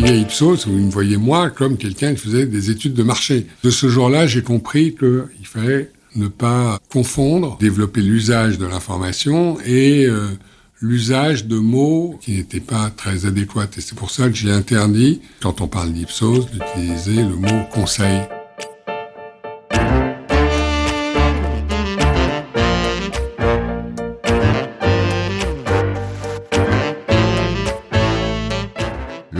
[0.00, 3.46] voyait Ipsos, ou il me voyait moi, comme quelqu'un qui faisait des études de marché.
[3.62, 10.06] De ce jour-là, j'ai compris qu'il fallait ne pas confondre, développer l'usage de l'information et
[10.06, 10.26] euh,
[10.80, 13.68] l'usage de mots qui n'étaient pas très adéquats.
[13.76, 18.20] Et c'est pour ça que j'ai interdit, quand on parle d'Ipsos, d'utiliser le mot conseil.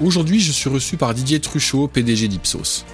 [0.00, 2.84] Aujourd'hui, je suis reçu par Didier Truchot, PDG d'Ipsos.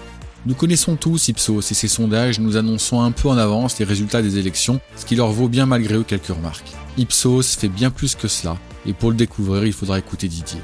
[0.47, 4.23] Nous connaissons tous Ipsos et ses sondages nous annonçons un peu en avance les résultats
[4.23, 6.73] des élections, ce qui leur vaut bien malgré eux quelques remarques.
[6.97, 10.63] Ipsos fait bien plus que cela, et pour le découvrir, il faudra écouter Didier.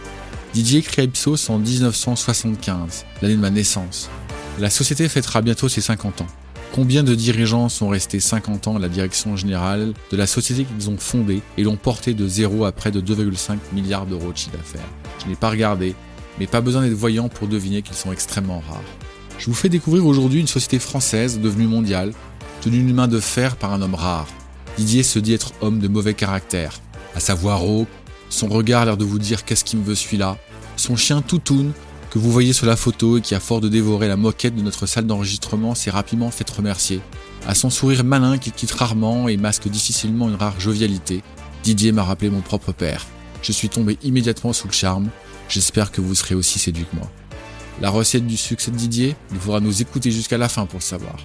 [0.54, 4.08] Didier crée Ipsos en 1975, l'année de ma naissance.
[4.58, 6.26] La société fêtera bientôt ses 50 ans.
[6.72, 10.88] Combien de dirigeants sont restés 50 ans à la direction générale de la société qu'ils
[10.88, 14.56] ont fondée et l'ont portée de zéro à près de 2,5 milliards d'euros de chiffre
[14.56, 14.88] d'affaires?
[15.22, 15.94] Je n'ai pas regardé,
[16.40, 18.82] mais pas besoin d'être voyant pour deviner qu'ils sont extrêmement rares.
[19.38, 22.12] Je vous fais découvrir aujourd'hui une société française devenue mondiale,
[22.62, 24.26] tenue d'une main de fer par un homme rare.
[24.76, 26.80] Didier se dit être homme de mauvais caractère,
[27.14, 27.86] à savoir haut,
[28.30, 30.38] son regard a l'air de vous dire qu'est-ce qui me veut celui-là,
[30.76, 31.72] son chien Toutoun,
[32.10, 34.62] que vous voyez sur la photo et qui a fort de dévorer la moquette de
[34.62, 37.00] notre salle d'enregistrement s'est rapidement fait remercier.
[37.46, 41.22] À son sourire malin qui quitte rarement et masque difficilement une rare jovialité,
[41.62, 43.06] Didier m'a rappelé mon propre père.
[43.42, 45.08] Je suis tombé immédiatement sous le charme.
[45.50, 47.10] J'espère que vous serez aussi séduit que moi.
[47.80, 50.84] La recette du succès de Didier, il faudra nous écouter jusqu'à la fin pour le
[50.84, 51.16] savoir.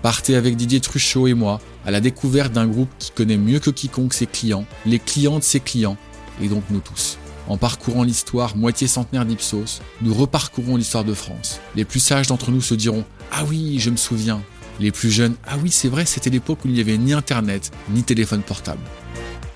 [0.00, 3.68] Partez avec Didier Truchot et moi à la découverte d'un groupe qui connaît mieux que
[3.68, 5.98] quiconque ses clients, les clients de ses clients,
[6.40, 7.18] et donc nous tous.
[7.46, 11.60] En parcourant l'histoire moitié centenaire d'Ipsos, nous reparcourons l'histoire de France.
[11.76, 14.40] Les plus sages d'entre nous se diront Ah oui, je me souviens.
[14.80, 17.70] Les plus jeunes Ah oui, c'est vrai, c'était l'époque où il n'y avait ni Internet,
[17.90, 18.80] ni téléphone portable.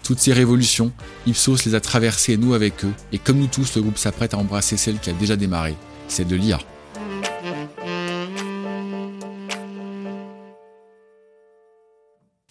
[0.09, 0.91] Toutes ces révolutions,
[1.27, 4.33] Ipsos les a traversées et nous avec eux, et comme nous tous, le groupe s'apprête
[4.33, 5.75] à embrasser celle qui a déjà démarré,
[6.09, 6.59] c'est de l'IA.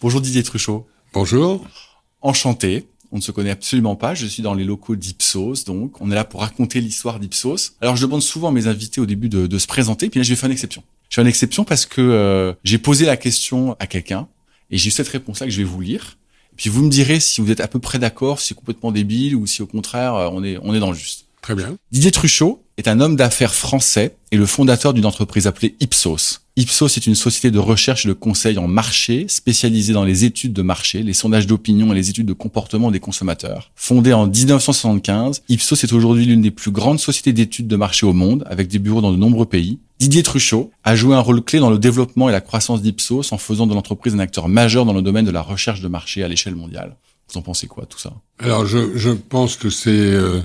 [0.00, 0.86] Bonjour Didier Truchot.
[1.12, 1.66] Bonjour.
[2.20, 2.86] Enchanté.
[3.10, 4.14] On ne se connaît absolument pas.
[4.14, 7.72] Je suis dans les locaux d'Ipsos, donc on est là pour raconter l'histoire d'Ipsos.
[7.80, 10.30] Alors je demande souvent à mes invités au début de, se présenter, puis là je
[10.30, 10.84] vais faire une exception.
[11.08, 14.28] Je fais une exception parce que euh, j'ai posé la question à quelqu'un
[14.70, 16.18] et j'ai eu cette réponse-là que je vais vous lire.
[16.58, 19.36] Puis vous me direz si vous êtes à peu près d'accord, si c'est complètement débile
[19.36, 21.26] ou si au contraire euh, on est on est dans le juste.
[21.40, 21.78] Très bien.
[21.92, 26.40] Didier Truchot est un homme d'affaires français et le fondateur d'une entreprise appelée Ipsos.
[26.56, 30.52] Ipsos est une société de recherche et de conseil en marché spécialisée dans les études
[30.52, 33.72] de marché, les sondages d'opinion et les études de comportement des consommateurs.
[33.74, 38.12] Fondée en 1975, Ipsos est aujourd'hui l'une des plus grandes sociétés d'études de marché au
[38.12, 39.80] monde avec des bureaux dans de nombreux pays.
[39.98, 43.38] Didier Truchot a joué un rôle clé dans le développement et la croissance d'Ipsos en
[43.38, 46.28] faisant de l'entreprise un acteur majeur dans le domaine de la recherche de marché à
[46.28, 46.96] l'échelle mondiale.
[47.28, 48.12] Vous en pensez quoi tout ça?
[48.38, 50.40] Alors je, je pense que c'est euh,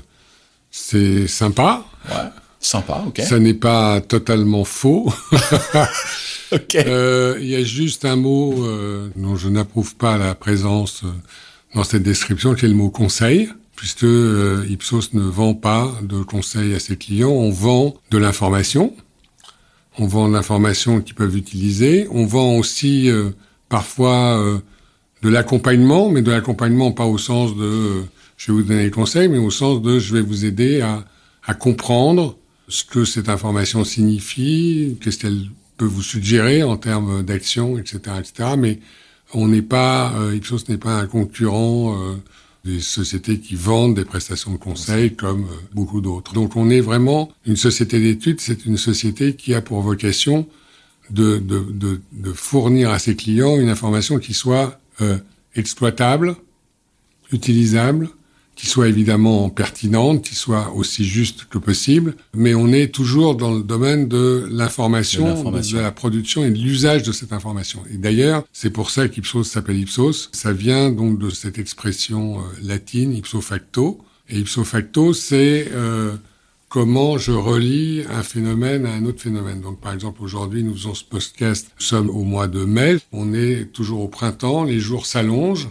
[0.76, 1.84] c'est sympa.
[2.08, 3.20] Ouais, sympa, ok.
[3.20, 5.12] Ça n'est pas totalement faux.
[6.52, 6.74] ok.
[6.74, 11.12] Euh, il y a juste un mot euh, dont je n'approuve pas la présence euh,
[11.76, 14.04] dans cette description, qui est le mot conseil, puisque
[14.68, 18.96] Ipsos ne vend pas de conseils à ses clients, on vend de l'information.
[20.00, 22.08] On vend de l'information qu'ils peuvent utiliser.
[22.10, 23.08] On vend aussi
[23.68, 24.60] parfois
[25.22, 28.02] de l'accompagnement, mais de l'accompagnement pas au sens de
[28.36, 31.04] je vais vous donner des conseils, mais au sens de je vais vous aider à,
[31.54, 32.36] comprendre
[32.68, 38.50] ce que cette information signifie, qu'est-ce qu'elle peut vous suggérer en termes d'action, etc., etc.
[38.56, 38.80] Mais
[39.34, 42.14] on n'est pas, euh, Ipsos n'est pas un concurrent euh,
[42.64, 46.32] des sociétés qui vendent des prestations de conseil comme euh, beaucoup d'autres.
[46.32, 50.46] Donc on est vraiment une société d'études, c'est une société qui a pour vocation
[51.10, 51.42] de,
[52.34, 55.18] fournir à ses clients une information qui soit euh,
[55.54, 56.36] exploitable,
[57.32, 58.08] utilisable,
[58.56, 63.52] qui soit évidemment pertinente, qui soit aussi juste que possible, mais on est toujours dans
[63.52, 67.82] le domaine de l'information, de, la production et de l'usage de cette information.
[67.92, 70.30] Et d'ailleurs, c'est pour ça qu'Ipsos s'appelle Ipsos.
[70.32, 73.98] Ça vient donc de cette expression euh, latine, ipso facto.
[74.28, 76.14] Et ipso facto, c'est euh,
[76.68, 79.60] comment je relie un phénomène à un autre phénomène.
[79.60, 83.32] Donc, par exemple, aujourd'hui, nous faisons ce podcast, nous sommes au mois de mai, on
[83.32, 85.68] est toujours au printemps, les jours s'allongent,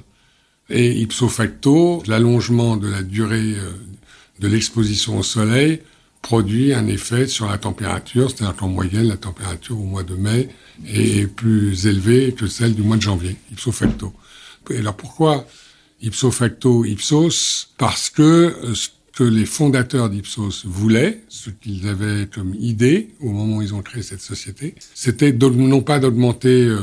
[0.73, 3.71] et ipso facto, l'allongement de la durée euh,
[4.39, 5.81] de l'exposition au soleil
[6.21, 10.49] produit un effet sur la température, c'est-à-dire qu'en moyenne, la température au mois de mai
[10.87, 14.13] est plus élevée que celle du mois de janvier, ipso facto.
[14.69, 15.45] Et alors pourquoi
[16.01, 17.67] ipso facto Ipsos?
[17.77, 23.29] Parce que euh, ce que les fondateurs d'Ipsos voulaient, ce qu'ils avaient comme idée au
[23.29, 26.79] moment où ils ont créé cette société, c'était non pas d'augmenter euh,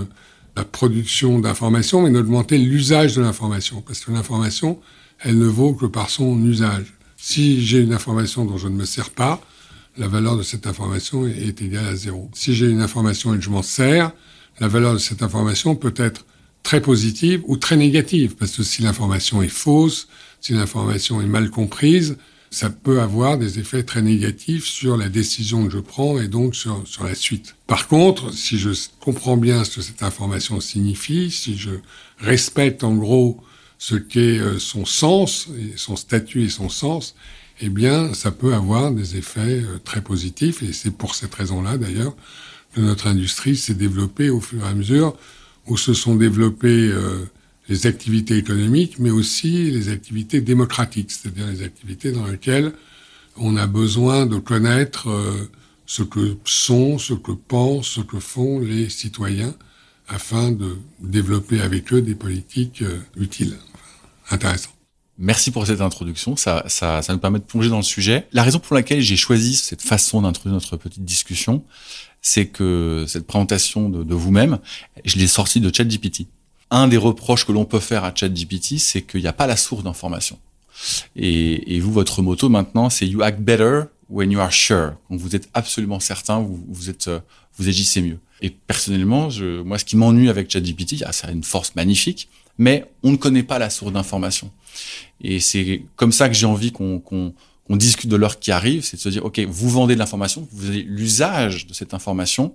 [0.61, 3.81] la production d'informations, mais d'augmenter l'usage de l'information.
[3.81, 4.79] Parce que l'information,
[5.21, 6.93] elle ne vaut que par son usage.
[7.17, 9.41] Si j'ai une information dont je ne me sers pas,
[9.97, 12.31] la valeur de cette information est égale à zéro.
[12.35, 14.13] Si j'ai une information et que je m'en sers,
[14.61, 16.27] la valeur de cette information peut être
[16.63, 20.09] très positive ou très négative, parce que si l'information est fausse,
[20.43, 22.19] si l'information est mal comprise,
[22.51, 26.57] ça peut avoir des effets très négatifs sur la décision que je prends et donc
[26.57, 27.55] sur, sur la suite.
[27.69, 28.71] Par contre, si je
[29.01, 31.71] comprends bien ce que cette information signifie, si je
[32.19, 33.41] respecte en gros
[33.79, 37.15] ce qu'est euh, son sens, son statut et son sens,
[37.61, 40.63] eh bien, ça peut avoir des effets euh, très positifs.
[40.63, 42.15] Et c'est pour cette raison-là, d'ailleurs,
[42.75, 45.17] que notre industrie s'est développée au fur et à mesure
[45.67, 47.25] où se sont développées euh,
[47.71, 52.73] les activités économiques, mais aussi les activités démocratiques, c'est-à-dire les activités dans lesquelles
[53.37, 55.09] on a besoin de connaître
[55.87, 59.55] ce que sont, ce que pensent, ce que font les citoyens,
[60.09, 62.83] afin de développer avec eux des politiques
[63.17, 63.57] utiles
[64.31, 64.71] intéressant.
[65.17, 68.27] Merci pour cette introduction, ça, ça, ça nous permet de plonger dans le sujet.
[68.33, 71.63] La raison pour laquelle j'ai choisi cette façon d'introduire notre petite discussion,
[72.21, 74.59] c'est que cette présentation de, de vous-même,
[75.05, 76.27] je l'ai sortie de ChatGPT.
[76.71, 79.57] Un des reproches que l'on peut faire à ChatGPT, c'est qu'il n'y a pas la
[79.57, 80.39] source d'information.
[81.17, 84.95] Et, et, vous, votre motto maintenant, c'est You act better when you are sure.
[85.09, 87.11] Quand vous êtes absolument certain, vous, êtes,
[87.57, 88.19] vous agissez mieux.
[88.43, 92.29] Et personnellement, je, moi, ce qui m'ennuie avec ChatGPT, ah, ça a une force magnifique,
[92.59, 94.51] mais on ne connaît pas la source d'information.
[95.21, 97.35] Et c'est comme ça que j'ai envie qu'on
[97.71, 100.69] discute de l'heure qui arrive, c'est de se dire, OK, vous vendez de l'information, vous
[100.69, 102.55] avez l'usage de cette information,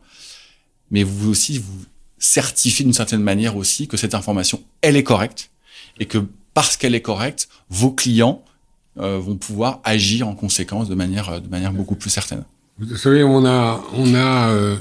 [0.92, 1.86] mais vous aussi, vous
[2.18, 5.52] certifiez d'une certaine manière aussi que cette information, elle est correcte,
[6.00, 6.20] et que
[6.54, 8.44] parce qu'elle est correcte, vos clients
[8.98, 12.44] euh, vont pouvoir agir en conséquence de manière, de manière beaucoup plus certaine.
[12.80, 14.78] Vous savez, on a, on a euh,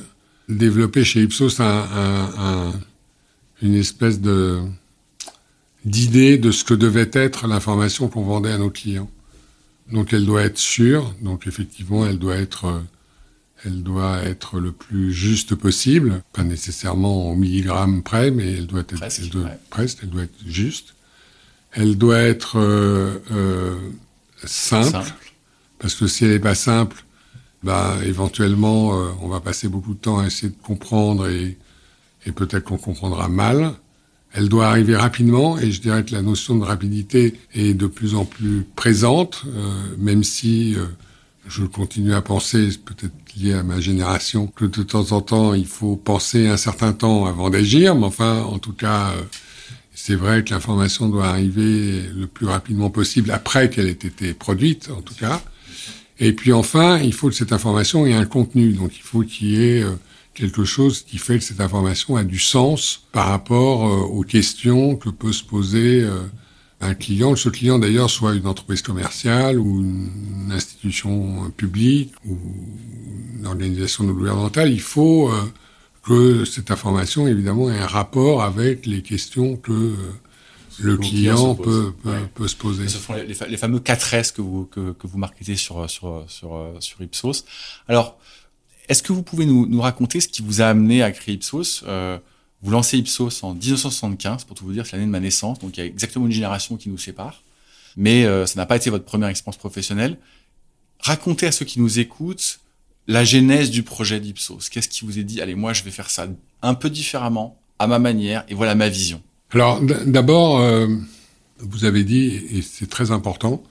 [0.49, 1.61] développé chez Ipsos
[3.63, 4.61] une espèce de
[5.85, 9.11] d'idée de ce que devait être l'information qu'on vendait à nos clients.
[9.93, 12.81] Donc elle doit être sûre, donc effectivement elle doit être, euh,
[13.65, 18.81] elle doit être le plus juste possible, pas nécessairement au milligramme près, mais elle doit
[18.81, 19.51] être, presque, elle doit,
[20.03, 20.95] elle doit être juste.
[21.73, 23.77] Elle doit être euh, euh,
[24.45, 25.13] simple,
[25.79, 27.05] parce que si elle n'est pas simple,
[27.63, 28.91] bah éventuellement
[29.23, 31.57] on va passer beaucoup de temps à essayer de comprendre et,
[32.27, 33.75] et peut-être qu'on comprendra mal.
[34.33, 38.17] Elle doit arriver rapidement et je dirais que la notion de rapidité est de plus
[38.17, 40.87] en plus présente, euh, même si euh,
[41.49, 45.67] je continue à penser, peut-être lié à ma génération, que de temps en temps il
[45.67, 49.23] faut penser un certain temps avant d'agir, mais enfin en tout cas euh,
[49.95, 54.91] c'est vrai que l'information doit arriver le plus rapidement possible après qu'elle ait été produite
[54.91, 55.43] en tout cas.
[56.21, 59.49] Et puis enfin, il faut que cette information ait un contenu, donc il faut qu'il
[59.49, 59.85] y ait
[60.35, 64.97] quelque chose qui fait que cette information a du sens par rapport euh, aux questions
[64.97, 66.19] que peut se poser euh,
[66.85, 72.39] un client, que ce client d'ailleurs soit une entreprise commerciale ou une institution publique ou
[73.39, 75.43] une organisation non gouvernementale, il faut euh,
[76.03, 79.95] que cette information évidemment ait un rapport avec les questions que
[80.81, 82.89] le client, peut, peut, peut, se poser.
[82.89, 86.75] Ce sont les, fameux 4 S que vous, que, que vous marketez sur, sur, sur,
[86.81, 87.45] sur Ipsos.
[87.87, 88.19] Alors,
[88.89, 91.85] est-ce que vous pouvez nous, nous, raconter ce qui vous a amené à créer Ipsos?
[91.87, 92.19] Euh,
[92.65, 95.77] Vous lancez Ipsos en 1975, pour tout vous dire, c'est l'année de ma naissance, donc
[95.77, 97.43] il y a exactement une génération qui nous sépare.
[97.95, 100.17] Mais euh, ça n'a pas été votre première expérience professionnelle.
[100.99, 102.61] Racontez à ceux qui nous écoutent
[103.07, 104.71] la genèse du projet d'Ipsos.
[104.71, 106.27] Qu'est-ce qui vous est dit Allez, moi, je vais faire ça
[106.63, 109.21] un peu différemment, à ma manière, et voilà ma vision.
[109.51, 110.87] Alors, d'abord, euh,
[111.59, 113.63] vous avez dit, et c'est très important,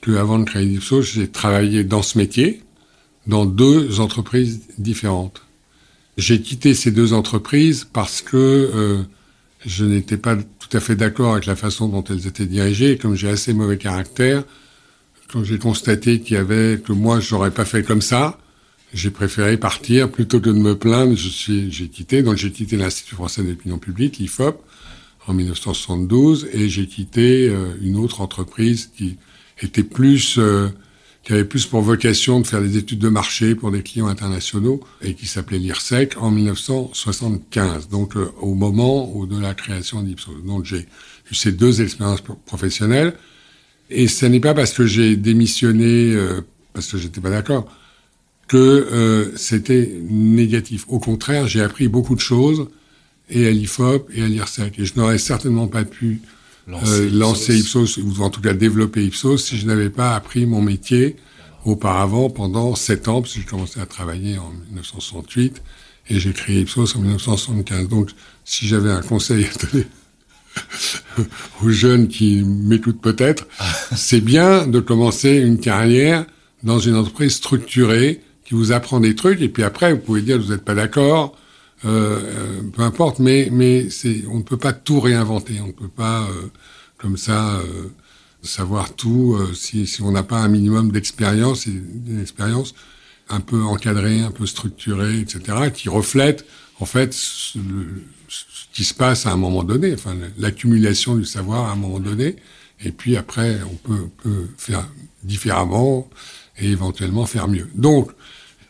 [0.00, 2.62] que avant de créer Ipsos, j'ai travaillé dans ce métier,
[3.26, 5.42] dans deux entreprises différentes.
[6.18, 9.02] J'ai quitté ces deux entreprises parce que euh,
[9.64, 12.98] je n'étais pas tout à fait d'accord avec la façon dont elles étaient dirigées.
[12.98, 14.42] Comme j'ai assez mauvais caractère,
[15.32, 18.36] quand j'ai constaté qu'il y avait que moi je n'aurais pas fait comme ça,
[18.92, 21.14] j'ai préféré partir plutôt que de me plaindre.
[21.14, 24.60] J'ai quitté, donc j'ai quitté l'Institut français d'opinion publique, l'IFOP,
[25.28, 29.18] en 1972, et j'ai quitté euh, une autre entreprise qui
[29.62, 30.68] était plus euh,
[31.28, 34.80] qui avait plus pour vocation de faire des études de marché pour des clients internationaux
[35.02, 40.42] et qui s'appelait l'IRSEC en 1975, donc euh, au moment où de la création d'Ipsos.
[40.46, 40.86] Donc j'ai
[41.30, 43.12] eu ces deux expériences professionnelles
[43.90, 46.40] et ce n'est pas parce que j'ai démissionné euh,
[46.72, 47.70] parce que j'étais pas d'accord,
[48.46, 50.86] que euh, c'était négatif.
[50.88, 52.68] Au contraire, j'ai appris beaucoup de choses
[53.28, 54.78] et à l'IFOP et à l'IRSEC.
[54.78, 56.22] Et je n'aurais certainement pas pu
[56.68, 57.98] lancer, lancer Ipsos.
[57.98, 61.16] ou en tout cas développer Ipsos, si je n'avais pas appris mon métier
[61.64, 65.62] auparavant pendant sept ans, parce que j'ai commencé à travailler en 1968
[66.10, 67.88] et j'ai créé Ipsos en 1975.
[67.88, 68.10] Donc,
[68.44, 69.86] si j'avais un conseil à donner
[71.62, 73.46] aux jeunes qui m'écoutent peut-être,
[73.96, 76.24] c'est bien de commencer une carrière
[76.62, 80.38] dans une entreprise structurée qui vous apprend des trucs et puis après vous pouvez dire
[80.40, 81.36] vous n'êtes pas d'accord,
[81.84, 83.88] euh, euh, peu importe, mais mais
[84.30, 86.50] on ne peut pas tout réinventer, on ne peut pas euh,
[86.96, 87.88] comme ça euh,
[88.42, 92.74] savoir tout euh, si si on n'a pas un minimum d'expérience et d'une expérience
[93.28, 96.46] un peu encadrée, un peu structurée, etc., qui reflète
[96.80, 97.58] en fait ce,
[98.28, 102.00] ce qui se passe à un moment donné, enfin l'accumulation du savoir à un moment
[102.00, 102.36] donné,
[102.80, 104.88] et puis après on peut, peut faire
[105.22, 106.08] différemment
[106.58, 107.68] et éventuellement faire mieux.
[107.74, 108.10] Donc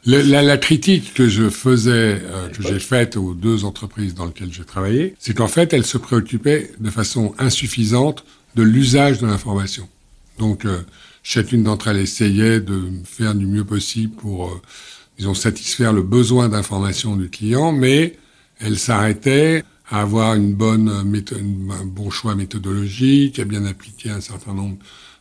[0.09, 4.65] la, critique que je faisais, euh, que j'ai faite aux deux entreprises dans lesquelles j'ai
[4.65, 8.25] travaillé, c'est qu'en fait, elles se préoccupaient de façon insuffisante
[8.55, 9.89] de l'usage de l'information.
[10.39, 10.81] Donc, euh,
[11.23, 14.63] chacune d'entre elles essayait de faire du mieux possible pour, euh,
[15.19, 18.17] disons, satisfaire le besoin d'information du client, mais
[18.61, 24.21] elles s'arrêtaient à avoir une bonne méthode, un bon choix méthodologique, à bien appliquer un
[24.21, 24.77] certain nombre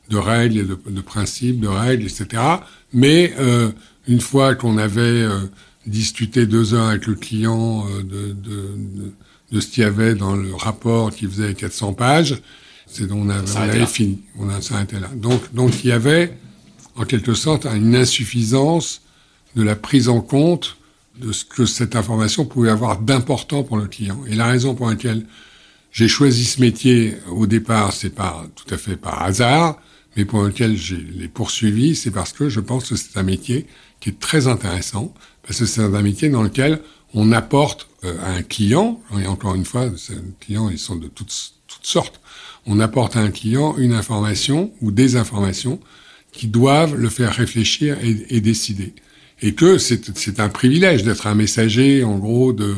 [0.09, 2.41] de règles et de, de principes, de règles, etc.
[2.93, 3.71] Mais euh,
[4.07, 5.39] une fois qu'on avait euh,
[5.85, 9.13] discuté deux heures avec le client euh, de, de,
[9.51, 12.41] de, ce qu'il y avait dans le rapport qui faisait 400 pages,
[12.85, 15.09] c'est on, avait, on avait fini, on a s'arrêté là.
[15.15, 16.37] Donc, donc il y avait
[16.95, 19.01] en quelque sorte une insuffisance
[19.55, 20.77] de la prise en compte
[21.19, 24.19] de ce que cette information pouvait avoir d'important pour le client.
[24.27, 25.25] Et la raison pour laquelle
[25.91, 29.79] j'ai choisi ce métier au départ, c'est pas tout à fait par hasard,
[30.15, 33.67] mais pour lequel j'ai les poursuivi, c'est parce que je pense que c'est un métier
[33.99, 35.13] qui est très intéressant,
[35.43, 36.81] parce que c'est un métier dans lequel
[37.13, 41.07] on apporte euh, à un client, et encore une fois, ces clients, ils sont de
[41.07, 41.33] toutes,
[41.67, 42.19] toutes sortes,
[42.65, 45.79] on apporte à un client une information ou des informations
[46.33, 48.93] qui doivent le faire réfléchir et, et décider.
[49.41, 52.75] Et que c'est un privilège d'être un messager, en gros, de,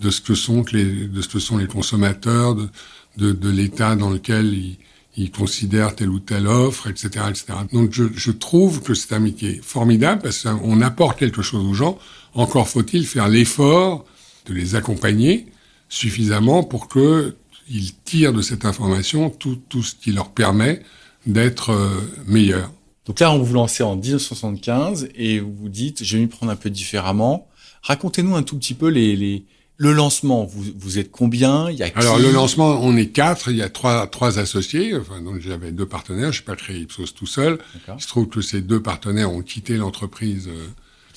[0.00, 2.68] de ce que sont les, de ce que sont les consommateurs, de,
[3.16, 4.78] de, de l'état dans lequel ils,
[5.16, 7.46] ils considèrent telle ou telle offre, etc., etc.
[7.72, 11.74] Donc je, je trouve que c'est un métier formidable parce qu'on apporte quelque chose aux
[11.74, 11.98] gens.
[12.34, 14.04] Encore faut-il faire l'effort
[14.46, 15.46] de les accompagner
[15.88, 17.36] suffisamment pour que
[17.68, 20.82] ils tirent de cette information tout, tout ce qui leur permet
[21.26, 22.70] d'être euh, meilleurs.
[23.06, 26.52] Donc là, on vous lancez en 1975 et vous vous dites, je vais m'y prendre
[26.52, 27.48] un peu différemment.
[27.82, 29.44] Racontez-nous un tout petit peu les, les,
[29.76, 31.70] le lancement, vous, vous êtes combien?
[31.70, 33.50] Il y a Alors le lancement, on est quatre.
[33.50, 34.96] Il y a trois, trois associés.
[34.96, 36.28] Enfin, donc j'avais deux partenaires.
[36.28, 37.58] Je suis pas créé Ipsos tout seul.
[37.96, 40.68] Il se trouve que ces deux partenaires ont quitté l'entreprise euh,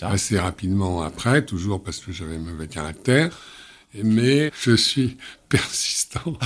[0.02, 3.30] assez rapidement après, toujours parce que j'avais mauvais caractère.
[4.04, 5.18] Mais je suis
[5.50, 6.38] persistant.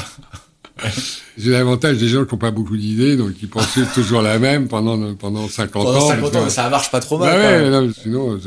[1.38, 4.68] J'ai l'avantage des gens qui n'ont pas beaucoup d'idées, donc ils pensent toujours la même
[4.68, 6.10] pendant pendant 50 Pendant ans.
[6.10, 7.38] 50 ans, ça marche pas trop mal.
[7.38, 8.40] Bah ouais, non, sinon,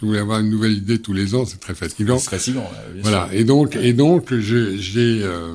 [0.00, 2.18] je, je voulais avoir une nouvelle idée tous les ans, c'est très fatigant.
[2.18, 2.68] C'est fatigant.
[2.92, 3.28] bien Voilà.
[3.30, 3.38] sûr.
[3.38, 5.54] Et donc, et donc, je- j'ai, euh,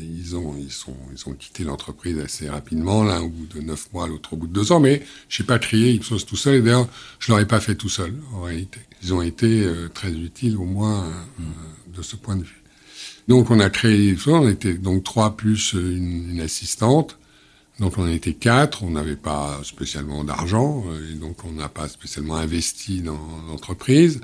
[0.00, 3.88] ils ont, ils sont, ils ont quitté l'entreprise assez rapidement, l'un au bout de neuf
[3.92, 6.56] mois, l'autre au bout de deux ans, mais j'ai pas crié Ipsos tout seul.
[6.56, 6.88] Et d'ailleurs,
[7.20, 8.80] je l'aurais pas fait tout seul, en réalité.
[9.02, 11.42] Ils ont été euh, très utiles, au moins, euh,
[11.96, 12.62] de ce point de vue.
[13.28, 17.16] Donc, on a créé Ipsos, on était donc trois plus une, une assistante.
[17.80, 21.88] Donc, on était quatre, on n'avait pas spécialement d'argent, euh, et donc on n'a pas
[21.88, 24.20] spécialement investi dans l'entreprise.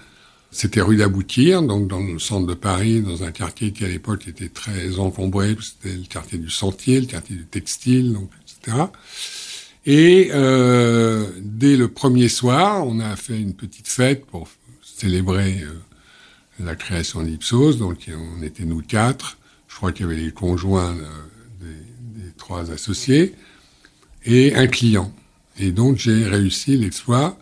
[0.53, 4.27] C'était rue d'Aboutir, donc dans le centre de Paris, dans un quartier qui à l'époque
[4.27, 5.57] était très encombré.
[5.61, 8.77] C'était le quartier du Sentier, le quartier du Textile, donc, etc.
[9.87, 14.49] Et euh, dès le premier soir, on a fait une petite fête pour
[14.83, 15.73] célébrer euh,
[16.65, 17.79] la création d'Ipsos.
[17.79, 19.39] Donc on était nous quatre.
[19.69, 20.97] Je crois qu'il y avait les conjoints
[21.61, 21.77] des
[22.41, 23.35] trois associés
[24.25, 25.13] et un client.
[25.59, 27.39] Et donc j'ai réussi l'exploit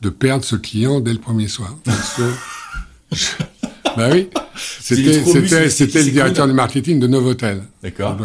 [0.00, 1.76] de perdre ce client dès le premier soir.
[1.84, 2.32] Parce que
[3.12, 3.26] je-
[3.96, 4.28] bah oui,
[4.80, 5.02] c'était
[6.02, 6.52] le directeur cool.
[6.52, 7.62] du marketing de Novotel.
[7.82, 8.16] D'accord.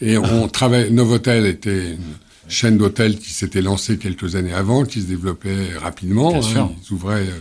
[0.00, 0.90] Et on travaille.
[0.92, 2.14] Novotel était une
[2.48, 6.30] chaîne d'hôtels qui s'était lancée quelques années avant, qui se développait rapidement.
[6.30, 6.42] Bien hein.
[6.42, 6.72] sûr.
[6.84, 7.40] Ils ouvraient euh,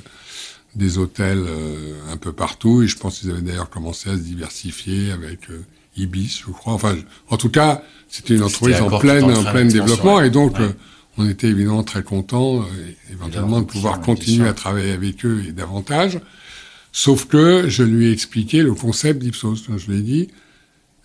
[0.76, 4.22] des hôtels euh, un peu partout, et je pense qu'ils avaient d'ailleurs commencé à se
[4.22, 5.62] diversifier avec euh,
[5.98, 6.74] Ibis, je crois.
[6.74, 10.54] Enfin, je- en tout cas, c'était une entreprise en tout en plein développement, et donc
[10.60, 10.66] Ouais.
[10.66, 10.72] euh,
[11.18, 12.66] on était évidemment très contents, euh,
[13.12, 16.20] éventuellement, de pouvoir continuer à travailler avec eux et davantage.
[16.92, 19.64] Sauf que je lui ai expliqué le concept d'Ipsos.
[19.78, 20.28] Je lui ai dit,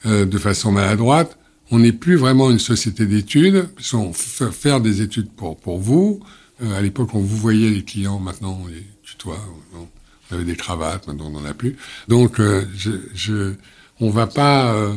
[0.07, 1.37] euh, de façon maladroite,
[1.73, 6.21] on n'est plus vraiment une société d'études, puisqu'on fait faire des études pour, pour vous,
[6.63, 9.41] Euh, à l'époque, on vous voyait les clients, maintenant on les tutoie.
[9.75, 11.75] On, avait des cravates, maintenant on n'en a plus.
[12.07, 13.55] Donc, euh, je, je,
[14.01, 14.95] on va pas, euh,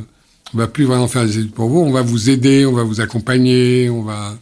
[0.53, 1.79] on va plus vraiment faire des études pour vous.
[1.79, 4.36] On va vous aider, on va vous accompagner, on va.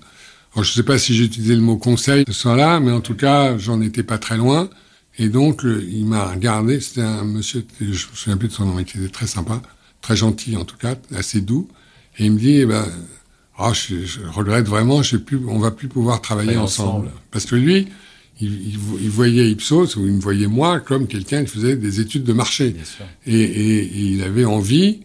[0.54, 3.16] Alors, je sais pas si j'ai utilisé le mot conseil ce soir-là, mais en tout
[3.16, 4.70] cas, j'en étais pas très loin.
[5.18, 6.80] Et donc, il m'a regardé.
[6.80, 9.62] C'était un monsieur, je me souviens plus de son nom, mais qui était très sympa,
[10.02, 11.68] très gentil en tout cas, assez doux.
[12.18, 12.86] Et il me dit, eh ben,
[13.60, 16.90] oh, je, je, regrette vraiment, je plus, on va plus pouvoir travailler ensemble.
[16.90, 17.12] ensemble.
[17.32, 17.88] Parce que lui,
[18.42, 22.00] il, il, il, voyait Ipsos, ou il me voyait moi, comme quelqu'un qui faisait des
[22.00, 22.76] études de marché.
[23.26, 25.02] Et, et, et, il avait envie,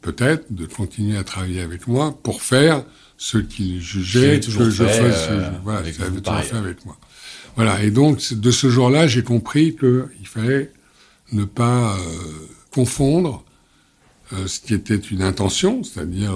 [0.00, 2.84] peut-être, de continuer à travailler avec moi pour faire
[3.18, 5.28] ce qu'il jugeait que je fasse.
[5.30, 6.96] Euh, voilà, il avait toujours fait avec moi.
[7.56, 10.72] Voilà, et donc, de ce jour-là, j'ai compris qu'il fallait
[11.32, 12.00] ne pas euh,
[12.70, 13.44] confondre
[14.32, 16.34] euh, ce qui était une intention, c'est-à-dire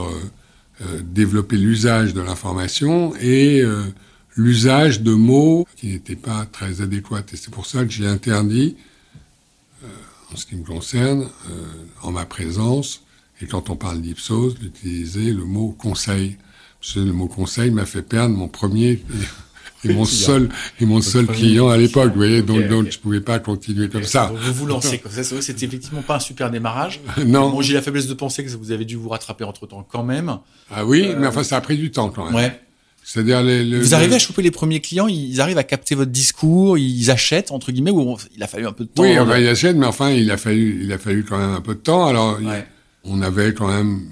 [1.02, 3.62] développer l'usage de l'information et
[4.37, 7.25] l'usage de mots qui n'étaient pas très adéquats.
[7.32, 8.76] Et c'est pour ça que j'ai interdit,
[10.32, 11.28] en ce qui me concerne,
[12.02, 13.02] en ma présence,
[13.42, 16.37] et quand on parle d'Ipsos, d'utiliser le mot conseil.
[16.80, 19.02] Parce que le mot conseil m'a fait perdre mon premier
[19.84, 23.20] et mon seul et mon seul client à l'époque, vous voyez, donc, donc je pouvais
[23.20, 24.32] pas continuer comme ça.
[24.34, 27.00] vous vous lancez comme ça, c'était effectivement pas un super démarrage.
[27.26, 27.50] non.
[27.50, 30.04] Bon, j'ai la faiblesse de penser que vous avez dû vous rattraper entre temps quand
[30.04, 30.38] même.
[30.70, 31.16] Ah oui, euh...
[31.18, 32.34] mais enfin ça a pris du temps quand même.
[32.34, 32.60] Ouais.
[33.12, 36.12] C'est-à-dire les, les, vous arrivez à choper les premiers clients, ils arrivent à capter votre
[36.12, 39.02] discours, ils achètent entre guillemets ou il a fallu un peu de temps.
[39.02, 41.61] Oui, enfin, ils achètent, mais enfin il a fallu il a fallu quand même un
[41.61, 42.07] peu de temps.
[42.07, 42.64] Alors ouais.
[43.02, 44.02] on avait quand même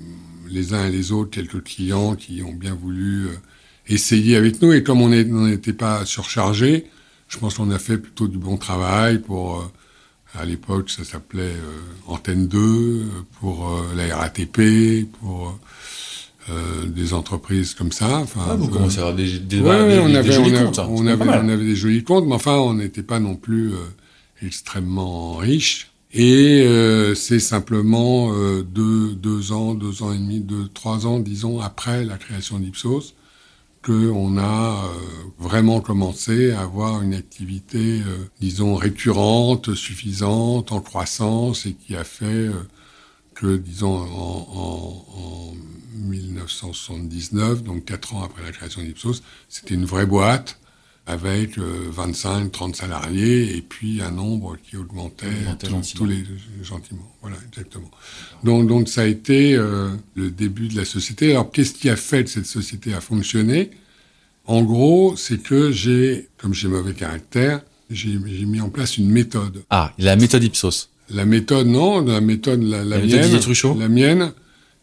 [0.50, 3.36] les uns et les autres quelques clients qui ont bien voulu euh,
[3.86, 4.72] essayer avec nous.
[4.72, 6.86] Et comme on n'était pas surchargé,
[7.28, 9.64] je pense qu'on a fait plutôt du bon travail pour, euh,
[10.34, 13.06] à l'époque, ça s'appelait euh, Antenne 2,
[13.40, 15.58] pour euh, la RATP, pour
[16.50, 18.18] euh, des entreprises comme ça.
[18.18, 20.64] Enfin, ah, vous commencez à avoir des, des, ouais, des, on avait, des jolis on,
[20.64, 20.78] comptes.
[20.78, 20.88] hein.
[20.90, 23.72] on, avait, on avait des jolis comptes, mais enfin, on n'était pas non plus
[24.42, 25.90] extrêmement riche.
[26.12, 31.18] Et euh, c'est simplement euh, deux, deux ans, deux ans et demi, deux, trois ans,
[31.20, 33.14] disons, après la création d'Ipsos,
[33.84, 34.88] qu'on a euh,
[35.38, 42.04] vraiment commencé à avoir une activité, euh, disons, récurrente, suffisante, en croissance, et qui a
[42.04, 42.54] fait euh,
[43.40, 45.54] que, disons, en, en, en
[45.94, 50.58] 1979, donc quatre ans après la création d'Ipsos, c'était une vraie boîte
[51.06, 56.22] avec 25, 30 salariés et puis un nombre qui augmentait, augmentait tous les
[56.62, 57.10] gentiment.
[57.22, 57.90] Voilà, exactement.
[58.44, 61.30] Donc, donc ça a été euh, le début de la société.
[61.30, 63.70] Alors, qu'est-ce qui a fait que cette société a fonctionné?
[64.44, 69.64] En gros, c'est que j'ai, comme j'ai mauvais caractère, j'ai mis en place une méthode.
[69.70, 70.90] Ah, la méthode Ipsos.
[71.10, 74.32] La méthode, non, la méthode, la, la, la mienne, méthode la mienne,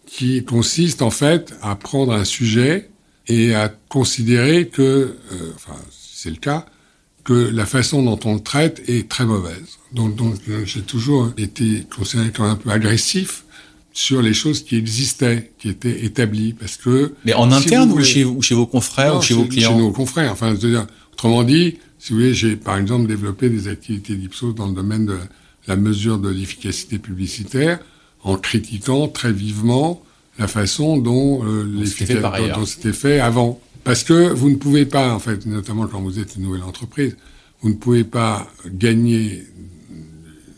[0.05, 2.89] qui consiste en fait à prendre un sujet
[3.27, 6.65] et à considérer que, euh, enfin, c'est le cas,
[7.23, 9.79] que la façon dont on le traite est très mauvaise.
[9.93, 10.35] Donc, donc
[10.65, 13.45] j'ai toujours été considéré comme un peu agressif
[13.93, 17.13] sur les choses qui existaient, qui étaient établies, parce que...
[17.23, 19.71] Mais en si interne ou, chez, ou chez vos confrères non, ou chez, vos clients
[19.71, 20.31] Chez nos confrères.
[20.31, 20.53] Enfin,
[21.13, 25.05] autrement dit, si vous voulez, j'ai par exemple développé des activités d'Ipsos dans le domaine
[25.05, 25.17] de
[25.67, 27.79] la mesure de l'efficacité publicitaire,
[28.23, 30.03] en critiquant très vivement
[30.37, 33.61] la façon dont euh, c'était fait dont c'était avant.
[33.83, 37.15] Parce que vous ne pouvez pas, en fait, notamment quand vous êtes une nouvelle entreprise,
[37.61, 39.43] vous ne pouvez pas gagner,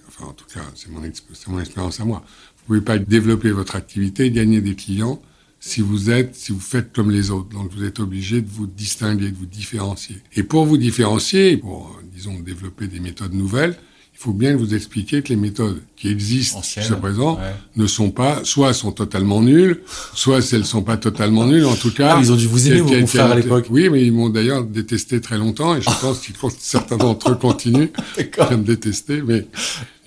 [0.08, 1.02] enfin en tout cas, c'est mon,
[1.48, 2.24] mon expérience à moi,
[2.68, 5.22] vous ne pouvez pas développer votre activité, gagner des clients
[5.60, 7.50] si vous êtes, si vous faites comme les autres.
[7.50, 10.18] Donc vous êtes obligé de vous distinguer, de vous différencier.
[10.36, 13.78] Et pour vous différencier, pour, disons, développer des méthodes nouvelles,
[14.20, 17.54] il faut bien vous expliquer que les méthodes qui existent jusqu'à présent ouais.
[17.76, 19.82] ne sont pas, soit sont totalement nulles,
[20.16, 21.68] soit elles ne sont pas totalement nulles.
[21.68, 23.68] En tout cas, Ah, ils ont dû vous aimer, vos confrères, à l'époque.
[23.70, 27.36] Oui, mais ils m'ont d'ailleurs détesté très longtemps et je pense qu'ils certains d'entre eux
[27.36, 27.92] continuent
[28.40, 29.22] à me détester.
[29.22, 29.46] Mais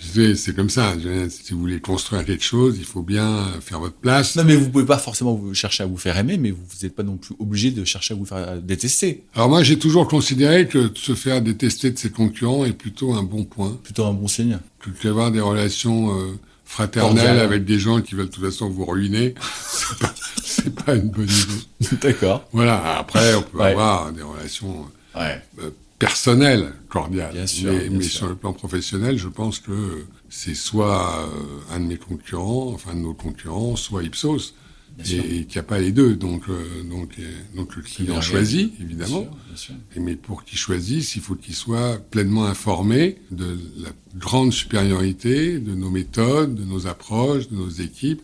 [0.01, 0.95] c'est comme ça.
[1.29, 4.37] Si vous voulez construire quelque chose, il faut bien faire votre place.
[4.37, 6.95] Non, mais vous pouvez pas forcément vous chercher à vous faire aimer, mais vous n'êtes
[6.97, 9.25] pas non plus obligé de chercher à vous faire détester.
[9.35, 13.23] Alors moi, j'ai toujours considéré que se faire détester de ses concurrents est plutôt un
[13.23, 14.59] bon point, Plutôt un bon signe.
[14.81, 16.33] que d'avoir des relations euh,
[16.65, 19.35] fraternelles avec des gens qui veulent de toute façon vous ruiner.
[20.43, 21.97] C'est pas, pas une bonne idée.
[22.01, 22.49] D'accord.
[22.53, 22.99] Voilà.
[22.99, 23.71] Après, on peut Ouais.
[23.73, 25.41] avoir des relations Ouais.
[25.63, 27.33] euh, personnelles, cordiales.
[27.35, 28.19] Bien sûr, mais bien mais sûr.
[28.19, 32.95] sur le plan professionnel, je pense que c'est soit euh, un de mes concurrents, enfin
[32.95, 34.55] de nos concurrents, soit Ipsos.
[34.99, 36.17] Bien et, qu'il n'y a pas les deux.
[36.17, 37.23] Donc, euh, donc, euh,
[37.55, 39.23] donc le client bien choisit, Bien évidemment.
[39.23, 39.75] sûr, bien sûr.
[39.97, 45.59] Et mais pour qu'il choisisse, il faut qu'il soit pleinement informé de la grande supériorité
[45.61, 48.21] de nos méthodes, de nos approches, de nos équipes.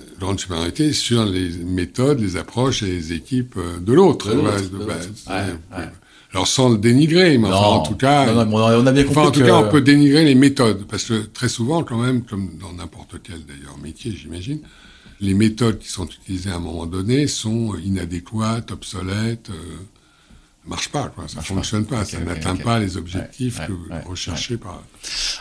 [0.00, 4.32] Euh, Grande supériorité sur les méthodes, les approches et les équipes euh, de l'autre.
[4.34, 5.36] Bah, c'est- Ouais,
[5.76, 5.88] ouais.
[6.32, 9.18] Alors sans le dénigrer, mais enfin, en tout cas, non, non, on a bien compris
[9.18, 11.96] enfin, en tout que- cas, on peut dénigrer les méthodes, parce que très souvent, quand
[11.98, 14.60] même, comme dans n'importe quel d'ailleurs métier, j'imagine,
[15.20, 19.54] les méthodes qui sont utilisées à un moment donné sont inadéquates, obsolètes, euh,
[20.66, 21.26] marchent pas, quoi.
[21.28, 24.82] Ça Marchent fonctionne pas, ça n'atteint pas les objectifs Ouais, que ouais, vous recherchez par.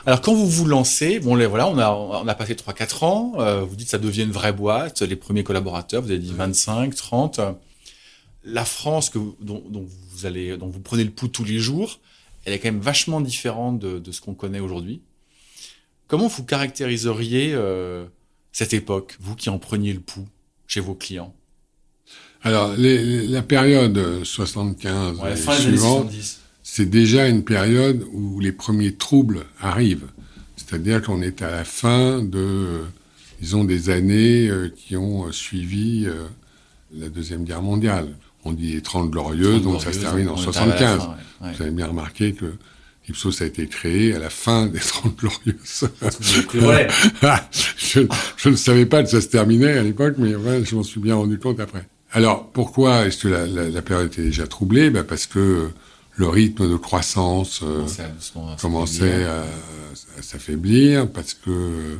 [0.05, 3.03] Alors quand vous vous lancez, bon les voilà, on a on a passé 3 4
[3.03, 6.33] ans, euh, vous dites ça devient une vraie boîte, les premiers collaborateurs, vous avez dit
[6.33, 7.41] 25, 30.
[8.49, 11.99] La France que dont, dont vous allez dont vous prenez le pouls tous les jours,
[12.45, 15.01] elle est quand même vachement différente de, de ce qu'on connaît aujourd'hui.
[16.07, 18.05] Comment vous caractériseriez euh,
[18.53, 20.27] cette époque, vous qui en preniez le pouls
[20.65, 21.33] chez vos clients?
[22.43, 26.39] Alors, les- les- la période euh, 75 Ouais, et fin suivante, 70.
[26.63, 30.07] c'est déjà une période où les premiers troubles arrivent.
[30.55, 32.83] C'est-à-dire qu'on est à la fin de,
[33.41, 36.27] disons, des années euh, qui ont suivi euh,
[36.93, 38.15] la Deuxième Guerre mondiale.
[38.47, 40.97] On dit les 30 glorieuses, donc ça se termine en On est arrivé à la
[40.97, 40.99] 75.
[40.99, 41.53] fin, ouais, ouais.
[41.55, 42.45] Vous avez bien remarqué que
[43.09, 45.89] Ipsos a été créé à la fin des 30 glorieuses.
[47.77, 48.01] Je,
[48.37, 50.99] je ne savais pas que ça se terminait à l'époque, mais ouais, je m'en suis
[50.99, 51.87] bien rendu compte après.
[52.11, 54.89] Alors, pourquoi est-ce que la, la- la période était déjà troublée?
[54.89, 55.69] Ben Parce que
[56.15, 59.29] le rythme de croissance euh, Commençait à commençait s'affaiblir.
[59.29, 61.97] à, à s'affaiblir, parce que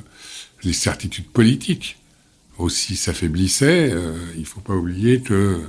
[0.64, 1.98] les certitudes politiques
[2.58, 3.92] aussi s'affaiblissaient.
[3.92, 5.60] Euh, il ne faut pas oublier que,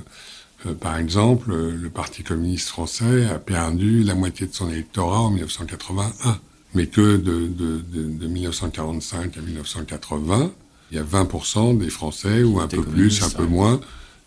[0.65, 5.21] euh, par exemple, euh, le Parti communiste français a perdu la moitié de son électorat
[5.21, 6.39] en 1981,
[6.73, 10.51] mais que de, de, de, de 1945 à 1980,
[10.91, 13.49] il y a 20% des Français, ou un peu plus, un peu ouais.
[13.49, 13.79] moins,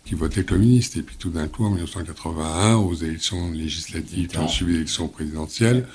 [0.05, 0.97] qui votaient communistes.
[0.97, 5.87] Et puis tout d'un coup, en 1981, aux élections législatives qui ont suivi l'élection présidentielle,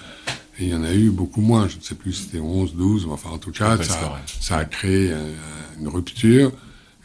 [0.61, 1.69] et il y en a eu beaucoup moins.
[1.69, 3.77] Je ne sais plus si c'était 11, 12, mais enfin en tout cas,
[4.41, 5.15] ça, a créé
[5.81, 6.53] une rupture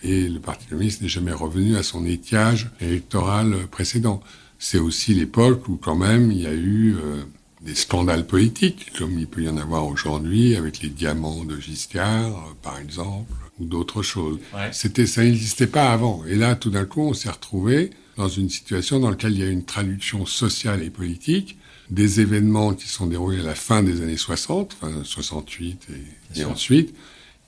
[0.04, 4.22] et le Parti communiste n'est jamais revenu à son étiage électoral précédent.
[4.60, 7.24] C'est aussi l'époque où quand même il y a eu euh,
[7.62, 12.56] des scandales politiques, comme il peut y en avoir aujourd'hui avec les diamants de Giscard,
[12.62, 14.40] par exemple, ou d'autres choses.
[14.54, 14.70] Ouais.
[14.72, 16.24] C'était, ça n'existait pas avant.
[16.26, 19.44] Et là, tout d'un coup, on s'est retrouvé dans une situation dans laquelle il y
[19.44, 21.58] a une traduction sociale et politique
[21.90, 25.88] des événements qui sont déroulés à la fin des années 60, enfin 68
[26.36, 26.94] et, et ensuite,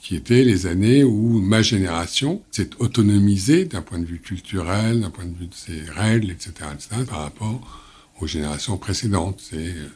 [0.05, 5.09] qui étaient les années où ma génération s'est autonomisée d'un point de vue culturel, d'un
[5.09, 7.81] point de vue de ses règles, etc., etc., par rapport
[8.21, 9.41] aux générations précédentes.
[9.49, 9.89] C'est euh,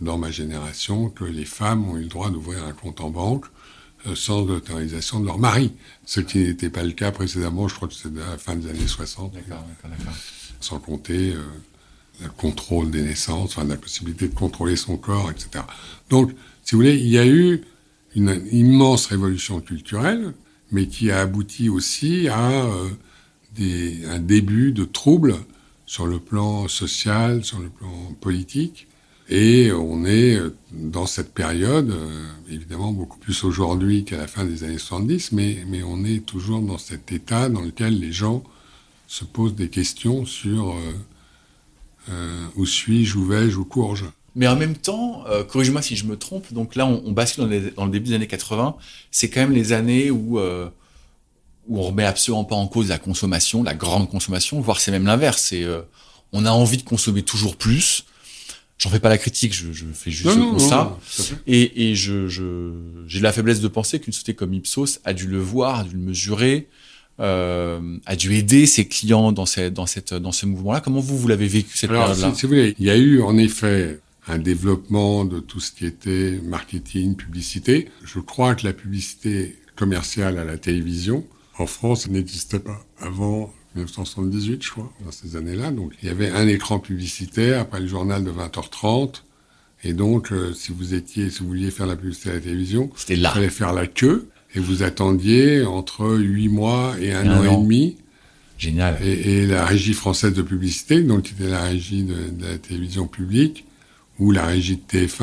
[0.00, 3.44] dans ma génération que les femmes ont eu le droit d'ouvrir un compte en banque
[4.06, 5.74] euh, sans l'autorisation de leur mari,
[6.06, 8.70] ce qui n'était pas le cas précédemment, je crois que c'était à la fin des
[8.70, 10.14] années 60, D'accord, d'accord, d'accord.
[10.60, 11.42] sans compter euh,
[12.22, 15.66] le contrôle des naissances, enfin la possibilité de contrôler son corps, etc.
[16.08, 16.30] Donc,
[16.62, 17.62] si vous voulez, il y a eu
[18.14, 20.34] une immense révolution culturelle,
[20.70, 22.88] mais qui a abouti aussi à euh,
[24.08, 25.36] un début de troubles
[25.86, 28.88] sur le plan social, sur le plan politique.
[29.28, 34.44] Et on est euh, dans cette période, euh, évidemment beaucoup plus aujourd'hui qu'à la fin
[34.44, 38.44] des années 70, mais, on est toujours dans cet état dans lequel les gens
[39.06, 40.76] se posent des questions sur
[42.56, 44.06] où suis-je, où vais-je, où cours-je.
[44.36, 47.44] Mais en même temps, euh, corrige-moi si je me trompe, donc là on, on bascule
[47.44, 48.74] dans, les- dans le début des années 80,
[49.10, 50.68] c'est quand même les années où, euh,
[51.68, 55.06] où on remet absolument pas en cause la consommation, la grande consommation, voire c'est même
[55.06, 55.82] l'inverse, c'est euh,
[56.32, 58.04] on a envie de consommer toujours plus.
[58.76, 60.98] J'en fais pas la critique, je, je fais juste le constat.
[61.00, 61.34] fait.
[61.46, 62.72] Et, et je, je,
[63.06, 65.94] j'ai la faiblesse de penser qu'une société comme Ipsos a dû le voir, a dû
[65.94, 66.66] le mesurer,
[67.20, 70.80] euh, a dû aider ses clients dans, cette, dans, cette, dans ce mouvement-là.
[70.80, 72.32] Comment vous, vous l'avez vécu cette Alors, période-là?
[72.34, 75.70] si, si vous voulez, il y a eu en effet un développement de tout ce
[75.72, 77.88] qui était marketing, publicité.
[78.04, 81.26] Je crois que la publicité commerciale à la télévision,
[81.58, 85.70] en France, n'existait pas avant 1978, je crois, dans ces années-là.
[85.72, 89.22] Donc, il y avait un écran publicitaire après le journal de 20h30.
[89.82, 92.90] Et donc, euh, si vous étiez, si vous vouliez faire la publicité à la télévision,
[93.10, 97.46] il fallait faire la queue et vous attendiez entre 8 mois et un Et an,
[97.46, 97.60] an.
[97.60, 97.96] et demi.
[98.56, 98.96] Génial.
[99.02, 102.58] Et, et la régie française de publicité, donc qui était la régie de, de la
[102.58, 103.64] télévision publique,
[104.18, 105.22] ou la régie de TF1,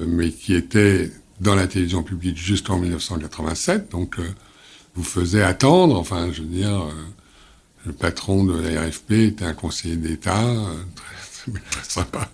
[0.00, 1.10] euh, mais qui était
[1.40, 4.24] dans la télévision publique jusqu'en 1987, donc euh,
[4.94, 6.92] vous faisait attendre, enfin je veux dire, euh,
[7.86, 12.30] le patron de la RFP était un conseiller d'État, euh, très, très sympa.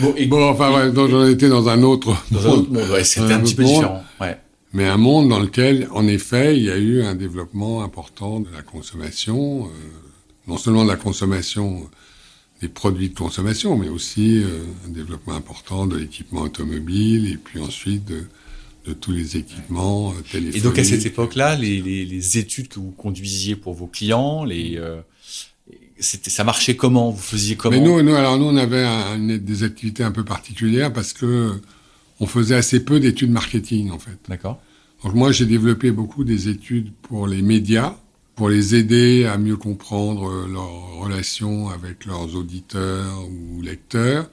[0.00, 2.90] Bon, et Bon, enfin, ouais, donc j'en étais dans un autre dans un autre monde,
[2.90, 3.74] ouais, c'était un Un petit peu monde.
[3.74, 4.04] différent.
[4.20, 4.38] Ouais.
[4.72, 8.48] mais un monde dans lequel, en effet, il y a eu un développement important de
[8.54, 9.68] la consommation,
[10.46, 11.88] non seulement de la consommation
[12.60, 17.60] des produits de consommation, mais aussi euh, un développement important de l'équipement automobile et puis
[17.60, 18.24] ensuite de,
[18.86, 20.62] de tous les équipements euh, Et téléphoniques.
[20.64, 24.76] donc à cette époque-là, les, les, les études que vous conduisiez pour vos clients, les,
[24.76, 25.00] euh,
[26.00, 27.10] ça marchait comment?
[27.10, 27.76] Vous faisiez comment?
[27.76, 31.52] Mais nous, nous, alors nous, on avait un- des activités un peu particulières parce que
[32.20, 34.18] on faisait assez peu d'études marketing en fait.
[34.28, 34.60] D'accord.
[35.04, 37.96] Donc moi, j'ai développé beaucoup des études pour les médias,
[38.38, 44.30] pour les aider à mieux comprendre euh, leurs relations avec leurs auditeurs ou lecteurs,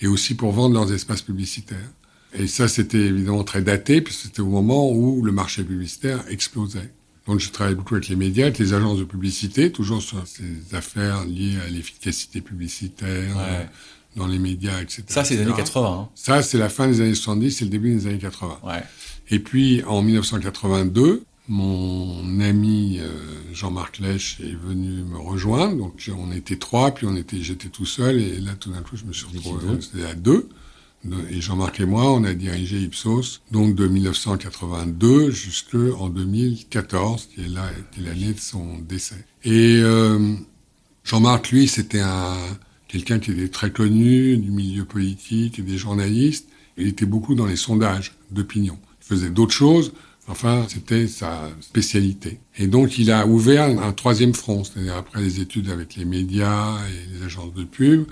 [0.00, 1.92] et aussi pour vendre leurs espaces publicitaires.
[2.36, 6.92] Et ça, c'était évidemment très daté, puisque c'était au moment où le marché publicitaire explosait.
[7.28, 10.74] Donc je travaille beaucoup avec les médias, avec les agences de publicité, toujours sur ces
[10.74, 13.68] affaires liées à l'efficacité publicitaire, Ouais.
[14.16, 15.04] dans les médias, etc.
[15.06, 15.74] Ça, c'est les années etc.
[15.74, 16.08] 80.
[16.16, 18.58] Ça, c'est la fin des années 70, c'est le début des années 80.
[18.64, 18.68] Hein.
[18.68, 18.82] Ouais.
[19.30, 23.08] Et puis en 1982, mon ami euh,
[23.52, 25.76] Jean-Marc Lèche est venu me rejoindre.
[25.76, 28.96] Donc on était trois, puis on était, j'étais tout seul, et là tout d'un coup
[28.96, 30.48] je me suis retrouvé, c'était à deux.
[31.04, 37.42] De- Et Jean-Marc et moi, on a dirigé Ipsos, donc de 1982 jusqu'en 2014, qui
[37.42, 39.22] est là, qui est l'année de son décès.
[39.44, 40.34] Et euh,
[41.04, 42.34] Jean-Marc, lui, c'était un
[42.88, 46.48] quelqu'un qui était très connu du milieu politique et des journalistes.
[46.78, 48.78] Il était beaucoup dans les sondages d'opinion.
[49.02, 49.92] Il faisait d'autres choses,
[50.28, 52.38] enfin, c'était sa spécialité.
[52.56, 56.76] Et donc, il a ouvert un, troisième front, c'est-à-dire après les études avec les médias
[56.88, 58.04] et les agences de pub,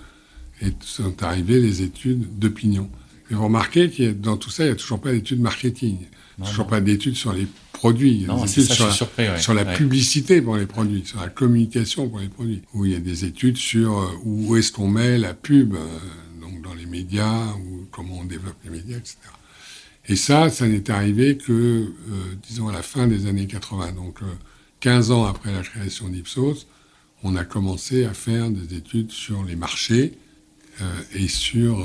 [0.61, 2.89] et sont arrivées les études d'opinion.
[3.31, 5.99] Et vous remarquez que dans tout ça, il n'y a toujours pas d'études marketing.
[6.45, 8.13] Toujours pas d'études sur les produits.
[8.13, 9.29] Il y a Non, des études ça, sur la- suis surpris.
[9.29, 9.39] ouais.
[9.41, 9.75] sur la Ouais.
[9.77, 13.25] publicité pour les produits, sur la communication pour les produits, où il y a des
[13.25, 15.79] études sur euh, où est-ce qu'on met la pub, euh,
[16.41, 19.17] donc dans les médias, ou comment on développe les médias, etc.
[20.09, 21.87] Et ça, ça n'est arrivé que, euh,
[22.49, 24.27] disons, à la fin des années 80, donc euh,
[24.81, 26.67] 15 ans après la création d'Ipsos,
[27.23, 30.13] on a commencé à faire des études sur les marchés
[30.81, 30.85] euh,
[31.15, 31.85] et sur euh,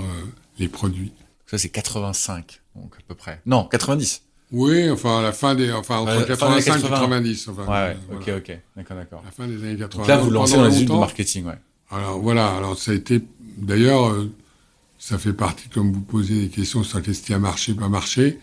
[0.58, 1.12] les produits.
[1.46, 3.40] Ça, c'est 85, donc à peu près.
[3.46, 4.24] Non, 90.
[4.52, 6.90] Oui, enfin, à la fin des, enfin, entre Ouais, fin des 85 et 80.
[7.00, 7.98] 90, enfin, Ouais, ouais.
[8.12, 8.60] euh, Ok, ok.
[8.78, 9.20] D'accord, d'accord.
[9.22, 10.00] À la fin des années 80.
[10.02, 11.58] Donc là, vous lancez dans les études de marketing, ouais.
[11.92, 13.22] Alors voilà, alors ça a été
[13.58, 14.32] d'ailleurs euh,
[15.08, 18.40] ça fait partie comme vous posez des questions sur qu'est-ce qui a marché pas marché.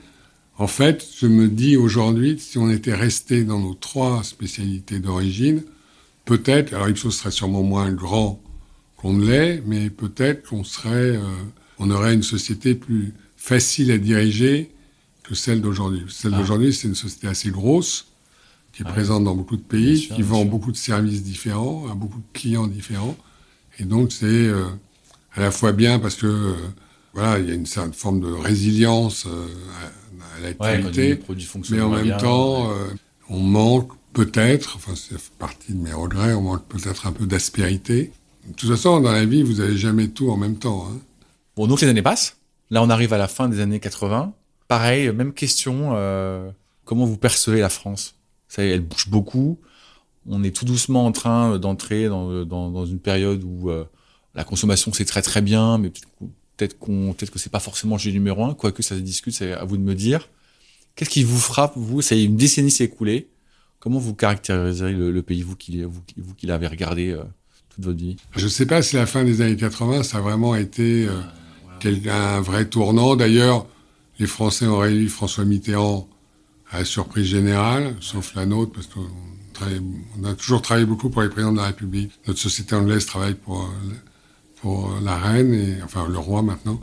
[0.57, 5.63] En fait, je me dis aujourd'hui si on était resté dans nos trois spécialités d'origine,
[6.25, 8.41] peut-être alors Ipsos serait sûrement moins grand
[8.97, 11.21] qu'on ne l'est, mais peut-être qu'on serait euh,
[11.79, 14.71] on aurait une société plus facile à diriger
[15.23, 16.03] que celle d'aujourd'hui.
[16.09, 16.39] Celle Ah.
[16.39, 18.07] d'aujourd'hui, c'est une société assez grosse
[18.73, 18.93] qui est Ouais.
[18.93, 20.51] présente dans beaucoup de pays, sûr, qui vend sûr.
[20.51, 23.17] beaucoup de services différents, à beaucoup de clients différents.
[23.79, 24.65] Et donc, c'est euh,
[25.35, 26.55] à la fois bien parce que, euh,
[27.13, 29.47] voilà, il y a une certaine forme de résilience euh,
[29.83, 31.21] à, à l'activité,
[31.71, 32.75] mais en même bien, temps, ouais.
[32.75, 32.95] euh,
[33.29, 38.13] on manque peut-être, enfin, c'est partie de mes regrets, on manque peut-être un peu d'aspérité.
[38.47, 40.87] De toute façon, dans la vie, vous n'avez jamais tout en même temps.
[40.89, 40.99] Hein.
[41.57, 42.37] Bon, donc les années passent.
[42.71, 44.33] Là, on arrive à la fin des années 80.
[44.69, 45.93] Pareil, même question.
[45.95, 46.51] euh,
[46.85, 48.15] comment vous percevez la France?
[48.49, 49.59] Ça, elle bouge beaucoup.
[50.27, 53.85] On est tout doucement en train d'entrer dans, dans, dans une période où euh,
[54.35, 55.91] la consommation c'est très très bien, mais
[56.57, 58.55] peut-être qu'on- peut-être que c'est pas forcément le numéro un.
[58.55, 60.29] Quoique ça se discute, c'est à vous de me dire.
[60.97, 62.03] Qu'est-ce qui vous frappe vous?
[62.03, 63.29] Ça y est, une décennie s'est écoulée.
[63.81, 66.03] Comment vous caractériseriez le, pays vous qui vous,
[66.37, 67.23] qui- l'avez regardé euh,
[67.71, 68.17] toute votre vie?
[68.37, 71.21] Je ne sais pas si la fin des années 80, ça a vraiment été euh,
[72.11, 73.15] un vrai tournant.
[73.17, 73.67] D'ailleurs,
[74.19, 76.09] les Français ont réélu François Mitterrand
[76.71, 79.07] à la surprise générale, sauf la nôtre, parce qu'on
[80.21, 82.13] on a toujours travaillé beaucoup pour les présidents de la République.
[82.27, 83.95] Notre société anglaise travaille pour, euh,
[84.65, 86.81] pour la reine, et, enfin le roi maintenant,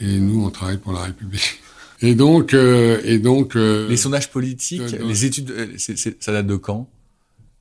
[0.00, 1.60] et nous, on travaille pour la République.
[2.00, 5.52] Et donc, euh, et donc euh, Les sondages politiques, euh, les études,
[6.20, 6.88] ça date de quand?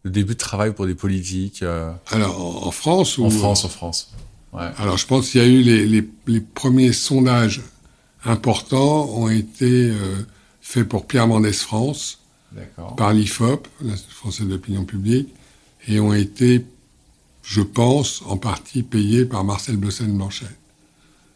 [0.04, 1.64] Le début de travail pour des politiques
[2.12, 4.14] alors en, France ou en France, en France.
[4.52, 4.70] Ouais.
[4.78, 7.62] Alors, je pense qu'il y a eu les, les, les premiers sondages
[8.26, 9.92] importants ont été
[10.62, 12.20] faits pour Pierre Mendès France
[12.98, 15.34] par l'IFOP, l'Institut français d'opinion publique,
[15.88, 16.64] et ont été,
[17.44, 20.46] je pense, en partie payés par Marcel Blossen-Blanchet.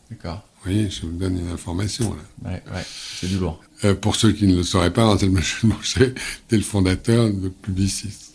[0.09, 0.43] D'accord.
[0.63, 2.49] Vous voyez, je vous donne une information là.
[2.49, 2.83] Ouais, ouais.
[3.19, 3.61] C'est du lourd.
[3.83, 6.13] Euh, pour ceux qui ne le sauraient pas, Marcel Blossen-Blanchet
[6.45, 8.31] était le fondateur de Publicis.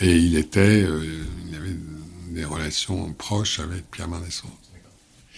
[0.00, 1.02] Et il était, euh,
[1.48, 1.76] il avait
[2.30, 4.52] des relations proches avec Pierre Mendès France.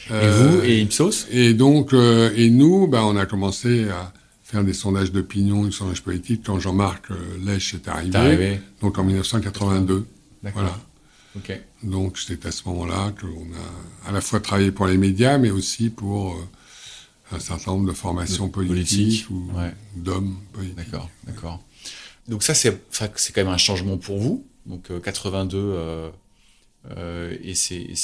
[0.09, 1.27] Et Euh, vous et Ipsos?
[1.31, 4.13] Et donc, euh, et nous, bah, on a commencé à
[4.45, 8.99] faire des sondages d'opinion, des sondages politiques quand Jean-Marc euh, Lèche est arrivé, arrivé donc
[8.99, 10.07] en 1982.
[10.43, 10.63] D'accord.
[10.63, 10.79] Voilà.
[11.83, 15.51] Donc c'est à ce moment-là qu'on a à la fois travaillé pour les médias, mais
[15.51, 16.49] aussi pour euh,
[17.33, 19.73] un certain nombre de formations politiques Politique, ou ouais.
[19.97, 20.77] d'hommes politiques.
[20.77, 21.63] D'accord, d'accord.
[22.29, 24.45] Donc ça, c'est quand même un changement pour vous.
[24.67, 26.11] Donc euh, 82 euh,
[26.97, 27.95] euh, et ces, et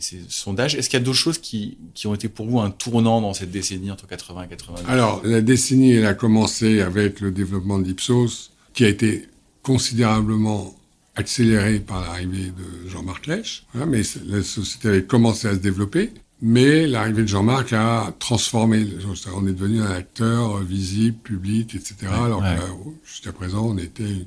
[0.28, 0.74] sondages.
[0.74, 3.34] Est-ce qu'il y a d'autres choses qui, qui ont été pour vous un tournant dans
[3.34, 7.78] cette décennie entre 80 et 82 Alors, la décennie, elle a commencé avec le développement
[7.78, 9.28] d'Ipsos, qui a été
[9.62, 10.74] considérablement
[11.16, 16.10] accéléré par l'arrivée de Jean-Marc Lèche, mais la société avait commencé à se développer.
[16.44, 18.84] Mais l'arrivée de Jean-Marc a transformé.
[19.32, 21.94] On est devenu un acteur visible, public, etc.
[22.12, 24.26] alors que jusqu'à présent, on était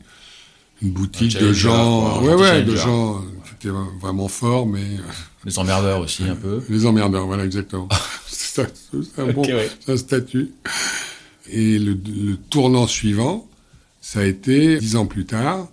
[0.81, 4.85] une boutique de gens, ouais, ouais, de gens qui étaient vraiment forts, mais
[5.43, 6.63] les emmerdeurs aussi un peu.
[6.69, 7.89] Les emmerdeurs, voilà exactement.
[8.27, 8.61] c'est
[9.17, 9.45] un bon
[9.95, 10.51] statut.
[11.49, 13.47] Et le, le, tournant suivant,
[14.01, 15.67] ça a été dix ans plus tard,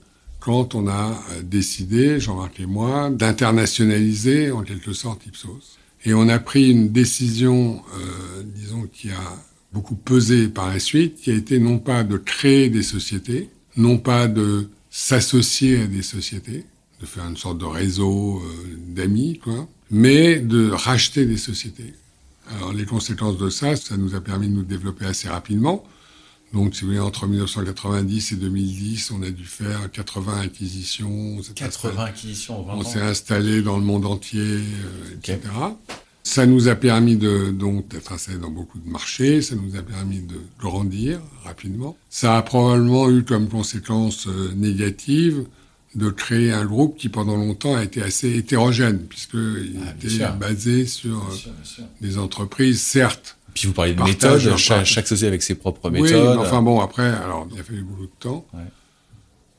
[0.45, 5.79] quand on a décidé, Jean-Marc et moi, d'internationaliser en quelque sorte Ipsos.
[6.05, 11.21] Et on a pris une décision, euh, disons, qui a beaucoup pesé par la suite,
[11.21, 16.03] qui a été non pas de créer des sociétés, non pas de s'associer à des
[16.03, 16.65] sociétés,
[17.01, 21.95] de faire une sorte de réseau euh, d'amis, quoi, mais de racheter des sociétés.
[22.51, 25.85] Alors les conséquences de ça, ça nous a permis de nous développer assez rapidement.
[26.53, 31.39] Donc, si vous voulez, entre 1990 et 2010, on a dû faire 80 acquisitions.
[31.55, 35.41] 80 acquisitions en 20 On s'est installé dans le monde entier, euh, etc.
[36.25, 39.43] Ça nous a permis de donc d'être installé dans beaucoup de marchés.
[39.43, 41.97] Ça nous a permis de grandir rapidement.
[42.11, 45.47] Ça a probablement eu comme conséquence euh, négative
[45.95, 50.87] de créer un groupe qui pendant longtemps a été assez hétérogène puisqu'il ah, était basé
[50.87, 55.91] sur euh, des entreprises certes puis vous parlez de méthodes, chaque, société avec ses propres
[55.91, 56.37] méthodes.
[56.39, 58.47] Oui, enfin bon, après, alors il a fallu beaucoup de temps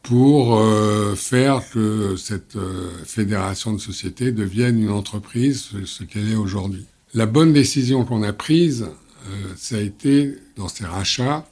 [0.03, 6.35] pour euh, faire que cette euh, fédération de sociétés devienne une entreprise, ce, qu'elle est
[6.35, 6.85] aujourd'hui.
[7.13, 11.45] La bonne décision qu'on a prise, euh, ça a été, dans ces rachats,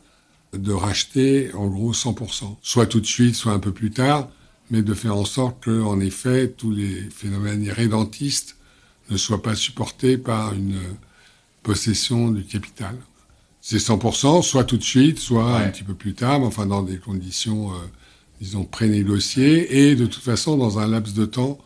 [0.51, 2.57] de racheter en gros 100%.
[2.61, 4.27] Soit tout de suite, soit un peu plus tard,
[4.69, 8.57] mais de faire en sorte que, en effet, tous les phénomènes irrédentistes
[9.09, 10.77] ne soient pas supportés par une
[11.63, 12.95] possession du capital.
[13.61, 16.81] C'est 100%, soit tout de suite, soit un petit peu plus tard, mais enfin dans
[16.81, 17.75] des conditions, euh,
[18.39, 21.59] disons, prénégociées, et de toute façon dans un laps de temps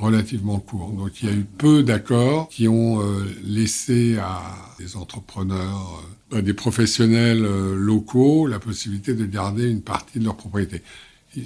[0.00, 0.92] relativement court.
[0.92, 4.42] Donc il y a eu peu d'accords qui ont euh, laissé à
[4.78, 10.24] des entrepreneurs, euh, à des professionnels euh, locaux, la possibilité de garder une partie de
[10.24, 10.82] leur propriété.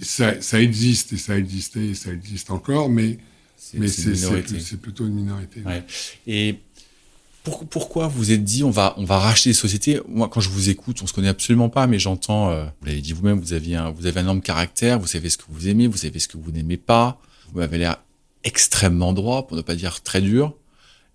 [0.02, 3.18] Ça, ça existe, et ça a existé, et ça existe encore, mais
[3.74, 5.62] mais c'est plutôt une minorité.
[5.64, 5.84] Ouais.
[6.26, 6.58] Et
[7.44, 10.00] pourquoi vous êtes dit on va on va racheter des sociétés?
[10.08, 12.50] Moi, quand je vous écoute, on se connaît absolument pas, mais j'entends.
[12.50, 14.98] Euh, vous l'avez dit vous-même, vous aviez un, vous avez un énorme caractère.
[14.98, 17.20] Vous savez ce que vous aimez, vous savez ce que vous n'aimez pas.
[17.52, 17.98] Vous m'avez l'air
[18.44, 20.54] extrêmement droit, pour ne pas dire très dur.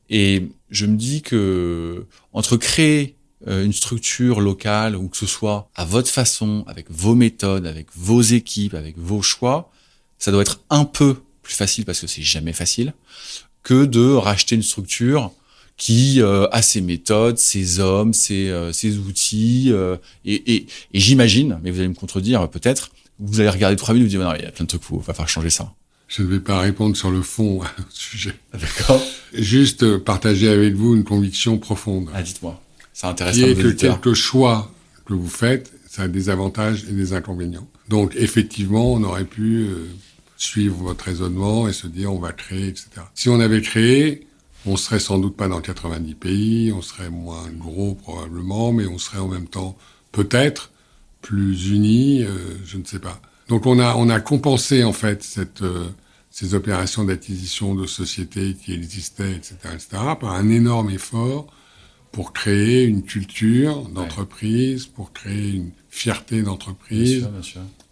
[0.09, 3.15] Et je me dis que entre créer
[3.47, 7.87] euh, une structure locale ou que ce soit à votre façon, avec vos méthodes, avec
[7.95, 9.71] vos équipes, avec vos choix,
[10.19, 12.93] ça doit être un peu plus facile parce que c'est jamais facile
[13.63, 15.31] que de racheter une structure
[15.79, 19.69] qui euh, a ses méthodes, ses hommes, ses, euh, ses outils.
[19.71, 23.95] Euh, et, et, et j'imagine, mais vous allez me contredire peut-être, vous allez regarder trois
[23.95, 25.49] minutes et vous dire, non, il y a plein de trucs, il va falloir changer
[25.49, 25.73] ça.
[26.09, 28.33] Je ne vais pas répondre sur le fond du sujet.
[28.53, 29.01] D'accord.
[29.33, 32.09] Juste partager avec vous une conviction profonde.
[32.13, 32.61] Ah, dites-moi.
[32.93, 34.71] Ça intéresse qui est que quelques choix
[35.05, 37.67] que vous faites, ça a des avantages et des inconvénients.
[37.87, 39.67] Donc, effectivement, on aurait pu
[40.35, 42.89] suivre votre raisonnement et se dire, on va créer, etc.
[43.13, 44.27] Si on avait créé,
[44.65, 48.97] on serait sans doute pas dans 90 pays, on serait moins gros probablement, mais on
[48.97, 49.77] serait en même temps
[50.11, 50.71] peut-être
[51.21, 53.21] plus unis, euh, je ne sais pas.
[53.47, 55.89] Donc on a on a compensé en fait cette euh,
[56.31, 59.87] ces opérations d'acquisition de sociétés qui existaient, etc., etc.,
[60.19, 61.47] par un énorme effort
[62.11, 67.27] pour créer une culture d'entreprise, pour créer une fierté d'entreprise,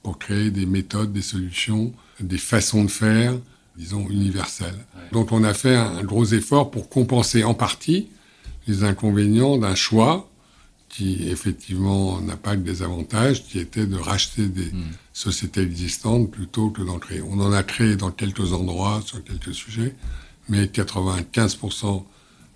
[0.03, 3.37] pour créer des méthodes, des solutions, des façons de faire
[3.77, 4.75] disons, universelle.
[5.11, 8.07] Donc on a fait un, gros effort pour compenser en partie
[8.67, 10.29] les inconvénients d'un choix
[10.89, 14.83] qui effectivement n'a pas que des avantages, qui était de racheter des hmm.
[15.13, 17.21] sociétés existantes plutôt que d'en créer.
[17.21, 19.95] On en a créé dans quelques endroits, sur quelques sujets,
[20.49, 22.03] mais 95%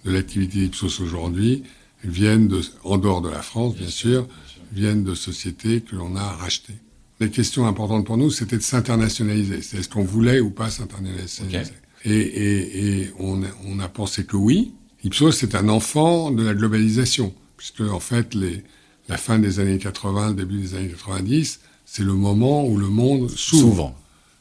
[0.05, 1.63] de l'activité Ipsos aujourd'hui
[2.03, 4.27] viennent de, en dehors de la France, bien, sûr,
[4.71, 6.79] viennent de sociétés que l'on a rachetées
[7.21, 9.61] les questions importantes pour nous, c'était de s'internationaliser.
[9.61, 11.71] C'est est-ce qu'on voulait ou pas s'internationaliser?
[12.03, 14.73] Et, et, et on, a, on, a, pensé que oui.
[15.03, 18.63] Ipsos, c'est un enfant de la globalisation, puisque en fait, les,
[19.07, 22.87] la fin des années 80, le début des années 90, c'est le moment où le
[22.87, 23.95] monde s'ouvre.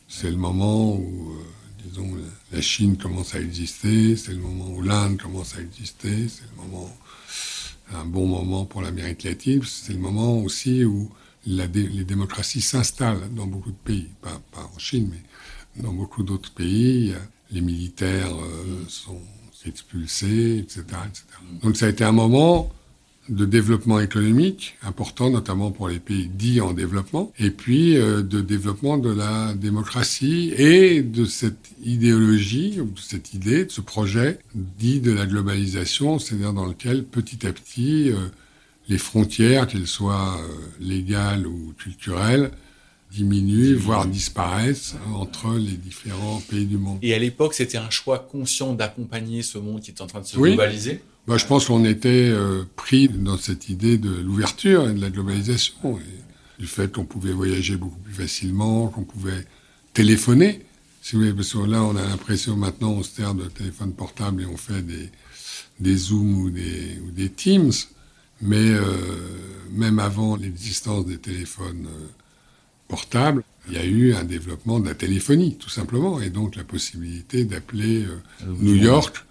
[0.08, 2.08] C'est le moment où, euh, disons,
[2.50, 6.62] la Chine commence à exister, c'est le moment où l'Inde commence à exister, c'est le
[6.62, 6.90] moment,
[7.94, 11.10] un bon moment pour l'Amérique latine, c'est le moment aussi où
[11.46, 17.14] les démocraties s'installent dans beaucoup de pays, pas, en Chine, mais dans beaucoup d'autres pays.
[17.52, 19.20] Les militaires euh, sont
[19.66, 21.24] expulsés, etc., etc.
[21.62, 22.70] Donc ça a été un moment
[23.28, 28.40] de développement économique important, notamment pour les pays dits en développement, et puis euh, de
[28.40, 35.00] développement de la démocratie et de cette idéologie, de cette idée, de ce projet dit
[35.00, 38.16] de la globalisation, c'est-à-dire dans lequel petit à petit euh,
[38.90, 42.50] les frontières, qu'elles soient euh, légales ou culturelles,
[43.12, 46.98] diminuent, voire disparaissent entre les différents pays du monde.
[47.02, 50.26] Et à l'époque, c'était un choix conscient d'accompagner ce monde qui est en train de
[50.26, 51.02] se globaliser?
[51.26, 55.10] Bah, Je pense qu'on était euh, pris dans cette idée de l'ouverture et de la
[55.10, 59.46] globalisation, et du fait qu'on pouvait voyager beaucoup plus facilement, qu'on pouvait
[59.94, 60.64] téléphoner.
[61.00, 63.92] Si vous voulez, parce que là, on a l'impression maintenant, on se sert de téléphone
[63.92, 65.10] portable et on fait des,
[65.78, 67.72] des Zooms ou des, ou des Teams.
[68.42, 68.82] Mais euh,
[69.72, 72.06] même avant l'existence des téléphones euh,
[72.88, 76.64] portables, il y a eu un développement de la téléphonie, tout simplement, et donc la
[76.64, 78.16] possibilité d'appeler euh,
[78.60, 79.24] New York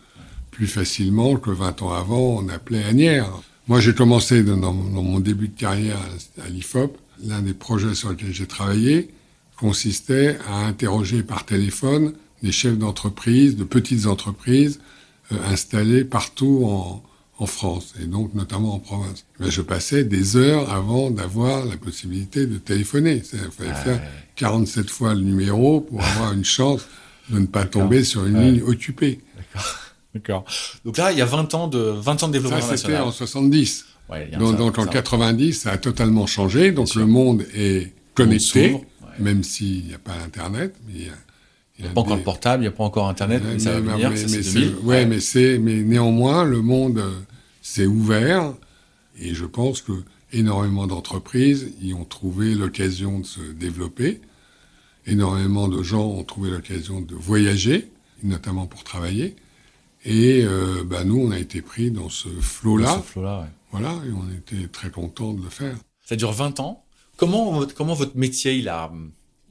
[0.51, 3.31] plus facilement que 20 ans avant, on appelait Agnières.
[3.67, 5.99] Moi, j'ai commencé dans, dans, mon début de carrière
[6.43, 6.97] à l'IFOP.
[7.23, 9.09] L'un des projets sur lesquels j'ai travaillé
[9.57, 14.79] consistait à interroger par téléphone des chefs d'entreprise, de petites entreprises
[15.31, 17.03] euh, installées partout en,
[17.39, 19.25] en France, et donc notamment en province.
[19.39, 23.23] Mais je passais des heures avant d'avoir la possibilité de téléphoner.
[23.33, 24.01] Il fallait faire
[24.35, 26.85] 47 fois le numéro pour avoir une chance
[27.29, 29.19] de ne pas tomber sur une ligne occupée.
[30.13, 30.43] D'accord.
[30.83, 33.11] Donc là, il y a 20 ans de, 20 ans de développement ça, c'était en
[33.11, 33.85] 70.
[34.09, 36.71] Ouais, donc, donc en 90, ça a totalement changé.
[36.71, 38.75] Donc le monde est connecté,
[39.17, 40.75] même s'il n'y a pas Internet.
[40.87, 41.13] Mais il y a,
[41.77, 43.71] il n'y a pas encore le portable, il n'y a pas encore Internet, mais, ça
[43.71, 44.17] va venir, mais,
[44.53, 47.01] mais, ouais, mais c'est, mais néanmoins, le monde
[47.69, 48.53] s'est ouvert
[49.19, 49.91] et je pense que
[50.33, 54.21] énormément d'entreprises y ont trouvé l'occasion de se développer.
[55.05, 57.91] Énormément de gens ont trouvé l'occasion de voyager,
[58.23, 59.35] notamment pour travailler.
[60.03, 63.03] Et euh, bah, nous, on a été pris dans ce flot-là.
[63.05, 63.45] Flot ouais.
[63.71, 65.75] Voilà, et on était très contents de le faire.
[66.03, 66.83] Ça dure 20 ans.
[67.17, 68.91] Comment, comment votre métier, il a,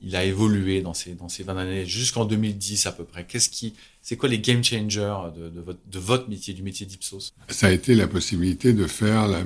[0.09, 3.51] il a évolué dans ces, dans ces 20 années, jusqu'en 2010 à peu près Qu'est-ce
[3.51, 7.35] qui, c'est quoi les game changers de, de, votre, de votre métier, du métier d'Ipsos?
[7.51, 9.45] Ça a été la possibilité de faire la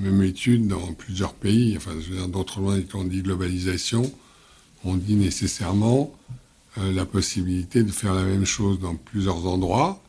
[0.00, 1.74] même étude dans plusieurs pays.
[1.78, 4.12] Enfin, je veux dire, d'autres loin, quand on dit globalisation,
[4.84, 6.14] on dit nécessairement
[6.76, 10.02] euh, la possibilité de faire la même chose dans plusieurs endroits,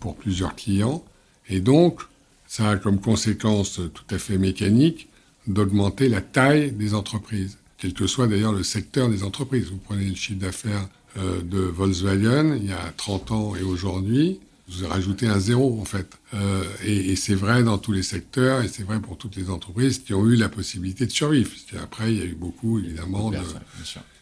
[0.00, 1.04] pour plusieurs clients.
[1.50, 2.00] Et donc,
[2.46, 5.08] ça a comme conséquence tout à fait mécanique
[5.46, 9.70] d'augmenter la taille des entreprises quel que soit d'ailleurs le secteur des entreprises.
[9.70, 14.38] Vous prenez le chiffre d'affaires euh, de Volkswagen il y a 30 ans et aujourd'hui,
[14.68, 16.18] vous rajoutez un zéro en fait.
[16.34, 19.50] Euh, et, et c'est vrai dans tous les secteurs et c'est vrai pour toutes les
[19.50, 21.50] entreprises qui ont eu la possibilité de survivre.
[21.82, 23.38] Après, il y a eu beaucoup évidemment de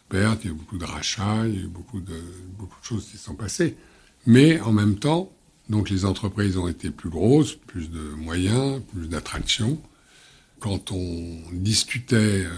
[0.08, 2.18] pertes, il y a eu beaucoup de rachats, il y a eu beaucoup de,
[2.56, 3.76] beaucoup de choses qui sont passées.
[4.26, 5.32] Mais en même temps,
[5.68, 9.78] donc les entreprises ont été plus grosses, plus de moyens, plus d'attractions.
[10.60, 12.50] Quand on discutait euh,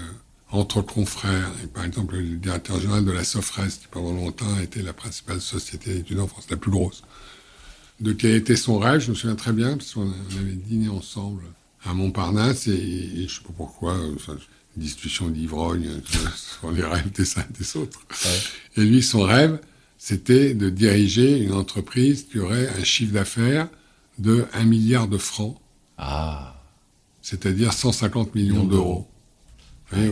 [0.52, 1.50] entre confrères.
[1.62, 4.92] Et par exemple, le directeur général de la Sofres, qui pendant longtemps a été la
[4.92, 7.02] principale société d'études en France, la plus grosse.
[8.00, 11.42] De quel était son rêve, je me souviens très bien, parce qu'on avait dîné ensemble
[11.84, 14.36] à Montparnasse, et, et je sais pas pourquoi, enfin,
[14.76, 15.88] discussion d'ivrogne
[16.36, 18.00] sur les rêves des uns et des autres.
[18.24, 18.82] Ouais.
[18.82, 19.60] Et lui, son rêve,
[19.98, 23.68] c'était de diriger une entreprise qui aurait un chiffre d'affaires
[24.18, 25.60] de 1 milliard de francs.
[25.98, 26.56] Ah.
[27.22, 29.06] C'est-à-dire 150 millions d'euros.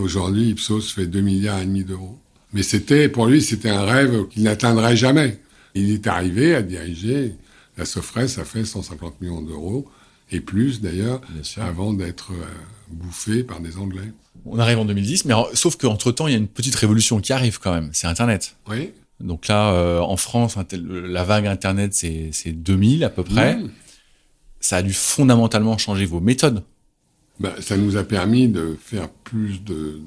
[0.00, 2.18] Aujourd'hui, Ipsos fait 2 milliards et demi d'euros.
[2.52, 5.38] Mais c'était, pour lui, c'était un rêve qu'il n'atteindrait jamais.
[5.74, 7.34] Il est arrivé à diriger
[7.76, 9.86] la Sofres, ça fait 150 millions d'euros,
[10.32, 11.20] et plus d'ailleurs,
[11.58, 12.44] avant d'être euh,
[12.90, 14.12] bouffé par des Anglais.
[14.44, 17.32] On arrive en 2010, mais alors, sauf qu'entre-temps, il y a une petite révolution qui
[17.32, 18.56] arrive quand même, c'est Internet.
[18.68, 18.92] Oui.
[19.20, 23.56] Donc là, euh, en France, la vague Internet, c'est 2000 à peu près.
[23.56, 23.70] Mmh.
[24.60, 26.64] Ça a dû fondamentalement changer vos méthodes
[27.40, 30.00] ben, ça nous a permis de faire plus de,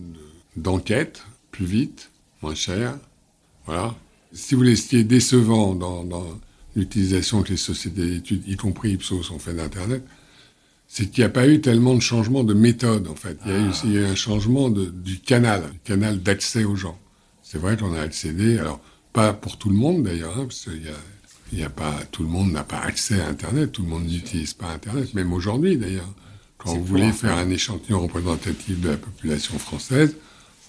[0.55, 2.11] d'enquêtes, plus vite,
[2.41, 2.97] moins cher.
[3.65, 3.95] Voilà.
[4.34, 6.39] Si vous voulez, ce qui est décevant dans, dans
[6.75, 10.03] l'utilisation que les sociétés d'études, y compris Ipsos, ont fait d'Internet,
[10.88, 13.38] c'est qu'il n'y a pas eu tellement de changement de méthode, en fait.
[13.45, 16.99] Il y a eu aussi un changement de, du canal, du canal d'accès aux gens.
[17.43, 18.82] C'est vrai qu'on a accédé, alors,
[19.13, 20.99] pas pour tout le monde d'ailleurs, hein, parce qu'il y a,
[21.53, 24.05] il y a pas, tout le monde n'a pas accès à Internet, tout le monde
[24.05, 26.13] n'utilise pas Internet, même aujourd'hui d'ailleurs.
[26.64, 30.16] Quand vous voulez faire un échantillon représentatif de la population française,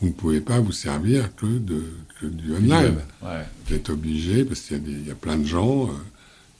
[0.01, 1.84] vous ne pouvez pas vous servir que, de,
[2.20, 2.97] que du online.
[3.22, 3.45] Ouais.
[3.66, 5.93] Vous êtes obligé, parce qu'il y, y, a plein de gens euh,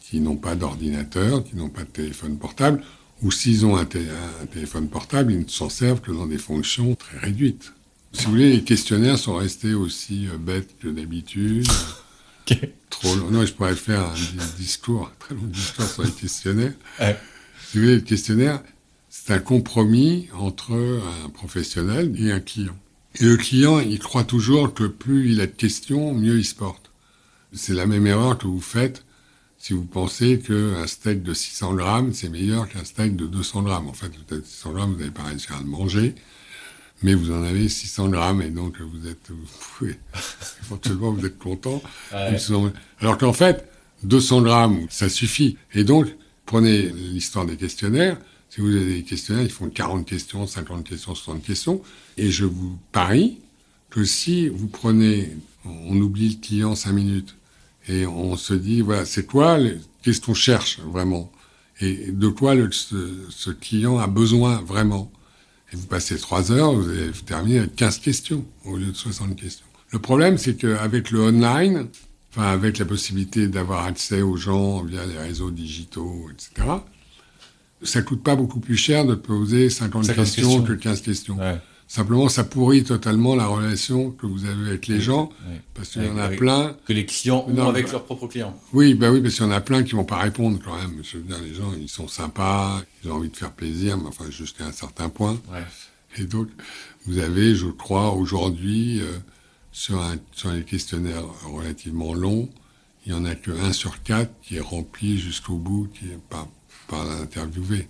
[0.01, 2.83] qui n'ont pas d'ordinateur, qui n'ont pas de téléphone portable,
[3.23, 6.95] ou s'ils ont un, un, téléphone portable, ils ne s'en servent que dans des fonctions
[6.95, 7.73] très réduites.
[8.13, 11.67] Si vous voulez, les questionnaires sont restés aussi euh, bêtes que d'habitude.
[12.43, 12.75] okay.
[12.91, 13.31] Trop long.
[13.31, 16.75] Non, je pourrais faire un discours, un très long discours sur les questionnaires.
[17.01, 17.19] Ouais.
[17.71, 18.63] Si vous voulez, le questionnaire,
[19.25, 22.77] c'est un compromis entre un professionnel et un client.
[23.21, 26.55] Et le client, il croit toujours que plus il a de questions, mieux il se
[26.55, 26.91] porte.
[27.53, 29.05] C'est la même erreur que vous faites
[29.63, 33.87] si vous pensez qu'un steak de 600 grammes, c'est meilleur qu'un steak de 200 grammes.
[33.87, 36.17] En fait, peut-être 600 grammes, vous n'avez pas réussi à le manger,
[37.05, 39.47] mais vous en avez 600 grammes et donc vous êtes, vous
[39.79, 40.01] pouvez,
[40.65, 41.81] éventuellement, vous êtes content.
[42.99, 43.71] Alors qu'en fait,
[44.03, 45.57] 200 grammes, ça suffit.
[45.75, 46.09] Et donc,
[46.45, 48.19] prenez l'histoire des questionnaires.
[48.55, 51.81] Si vous avez des questionnaires, ils font 40 questions, 50 questions, 60 questions.
[52.19, 53.39] Et je vous parie
[53.89, 55.35] que si vous prenez,
[55.65, 57.35] on oublie le client 5 minutes,
[57.89, 59.59] et on se dit, voilà, c'est quoi,
[60.03, 61.33] qu'est-ce qu'on cherche vraiment
[61.81, 65.11] Et de quoi le, ce, client a besoin vraiment
[65.73, 67.11] Et vous passez 3 heures, vous avez
[67.57, 69.65] avec 15 questions au lieu de 60 questions.
[69.93, 71.89] Le problème, c'est qu'avec le online,
[72.31, 76.69] enfin avec la possibilité d'avoir accès aux gens via les réseaux digitaux, etc.,
[77.83, 81.39] ça coûte pas beaucoup plus cher de poser 50, questions, que 15 questions.
[81.89, 85.31] Simplement, ça pourrit totalement la relation que vous avez avec les gens,
[85.75, 86.75] parce qu'il y en a plein...
[86.87, 88.59] Que les clients ont avec leurs propres clients.
[88.73, 91.03] Oui, bah oui, parce qu'il y en a plein qui vont pas répondre quand même.
[91.03, 94.07] Je veux dire, les gens, ils sont sympas, ils ont envie de faire plaisir, mais
[94.07, 95.39] enfin, jusqu'à un certain point.
[96.17, 96.49] Et donc,
[97.05, 99.19] vous avez, je crois, aujourd'hui, euh,
[99.71, 102.49] sur, un, sur les questionnaires relativement longs,
[103.05, 106.21] il y en a que un sur quatre qui est rempli jusqu'au bout, qui est
[106.31, 106.49] pas
[106.93, 107.89] par l'interviewé.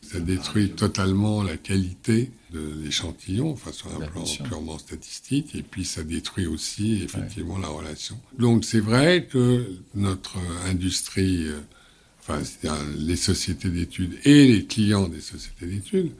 [0.00, 5.84] Ça détruit totalement la qualité de l'échantillon, enfin sur un plan purement statistique, et puis
[5.84, 8.16] ça détruit aussi effectivement la relation.
[8.38, 11.60] Donc c'est vrai que notre industrie, euh,
[12.20, 12.40] enfin
[12.96, 16.12] les sociétés d'études et les clients des sociétés d'études,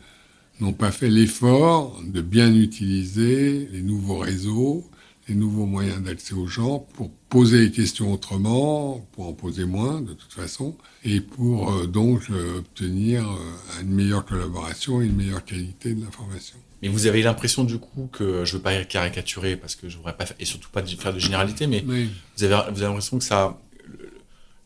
[0.61, 4.84] n'ont pas fait l'effort de bien utiliser les nouveaux réseaux,
[5.29, 10.01] les nouveaux moyens d'accès aux gens pour poser les questions autrement, pour en poser moins
[10.01, 15.16] de toute façon, et pour euh, donc euh, obtenir euh, une meilleure collaboration et une
[15.16, 16.57] meilleure qualité de l'information.
[16.83, 20.16] Mais vous avez l'impression du coup que je veux pas caricaturer parce que je voudrais
[20.16, 23.61] pas et surtout pas faire de généralité, mais vous avez vous avez l'impression que ça,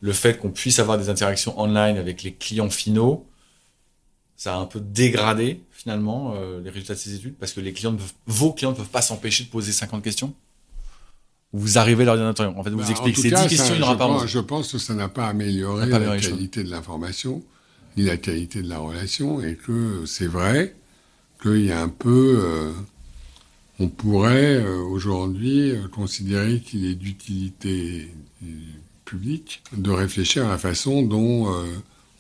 [0.01, 3.29] le fait qu'on puisse avoir des interactions online avec les clients finaux,
[4.35, 6.35] ça a un peu dégradé finalement
[6.65, 7.95] les résultats de ces études parce que les clients,
[8.27, 10.35] vos clients ne peuvent pas s'empêcher de poser 50 questions?
[11.57, 12.57] Vous arrivez à l'ordinateur.
[12.57, 14.79] En fait, vous bah, expliquez ces 10 questions, il n'y aura pas Je pense que
[14.79, 17.43] ça n'a pas amélioré la qualité de l'information,
[17.97, 20.75] ni la qualité de la relation, et que c'est vrai
[21.43, 22.41] qu'il y a un peu...
[22.43, 22.73] Euh,
[23.79, 28.11] on pourrait euh, aujourd'hui euh, considérer qu'il est d'utilité
[29.05, 31.49] publique de réfléchir à la façon dont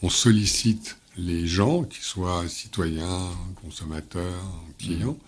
[0.03, 3.30] on sollicite les gens, qu'ils soient citoyens,
[3.62, 4.45] consommateurs,
[4.78, 5.25] clients, de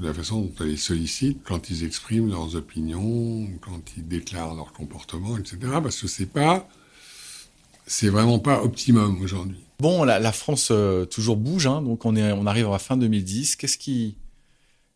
[0.00, 4.72] la façon dont on les sollicite quand ils expriment leurs opinions, quand ils déclarent leur
[4.72, 5.58] comportement, etc.
[5.82, 6.68] Parce que c'est pas,
[7.86, 9.58] c'est vraiment pas optimum aujourd'hui.
[9.80, 13.56] Bon, la, France euh, toujours bouge, hein, donc on est, on arrive à fin 2010.
[13.56, 14.16] Qu'est-ce qui,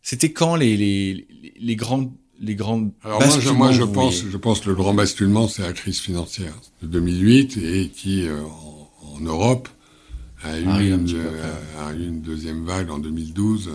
[0.01, 1.27] c'était quand les, les,
[1.59, 4.93] les grandes les grandes Alors moi, je, moi, je pense, je pense que le grand
[4.93, 8.41] basculement, c'est la crise financière de 2008 et qui, euh,
[9.01, 9.67] en, Europe,
[10.43, 11.53] a eu, une, euh,
[11.85, 13.71] a eu une deuxième vague en 2012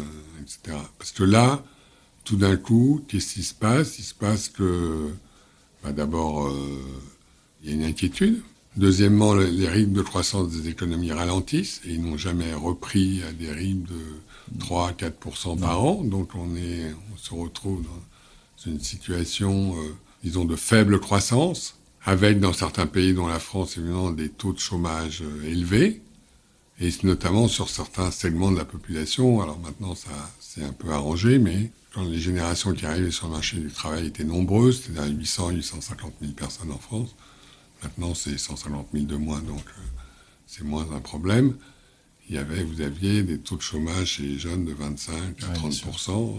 [0.99, 1.62] parce que là,
[2.24, 3.99] tout d'un coup, qu'est-ce qui se passe?
[3.99, 5.11] Il se passe que,
[5.82, 6.80] bah, d'abord, euh,
[7.62, 8.42] il y a une inquiétude.
[8.76, 13.53] Deuxièmement, les rythmes de croissance des économies ralentissent et ils n'ont jamais repris à des
[13.53, 16.03] rythmes de 3 4% par an.
[16.03, 16.49] Donc on
[17.16, 23.28] se retrouve dans une situation, euh, disons, de faible croissance, avec dans certains pays, dont
[23.28, 26.03] la France, évidemment, des taux de chômage euh, élevés
[26.81, 29.41] et notamment sur certains segments de la population.
[29.41, 30.11] Alors maintenant, ça
[30.41, 34.07] s'est un peu arrangé, mais quand les générations qui arrivaient sur le marché du travail
[34.07, 37.14] étaient nombreuses, c'est-à-dire 800, 850 000 personnes en France,
[37.83, 39.83] maintenant c'est 150 000 de moins, donc euh,
[40.47, 41.55] c'est moins un problème.
[42.29, 45.53] Il y avait, vous aviez des taux de chômage chez les jeunes de 25 à
[45.53, 46.39] 30%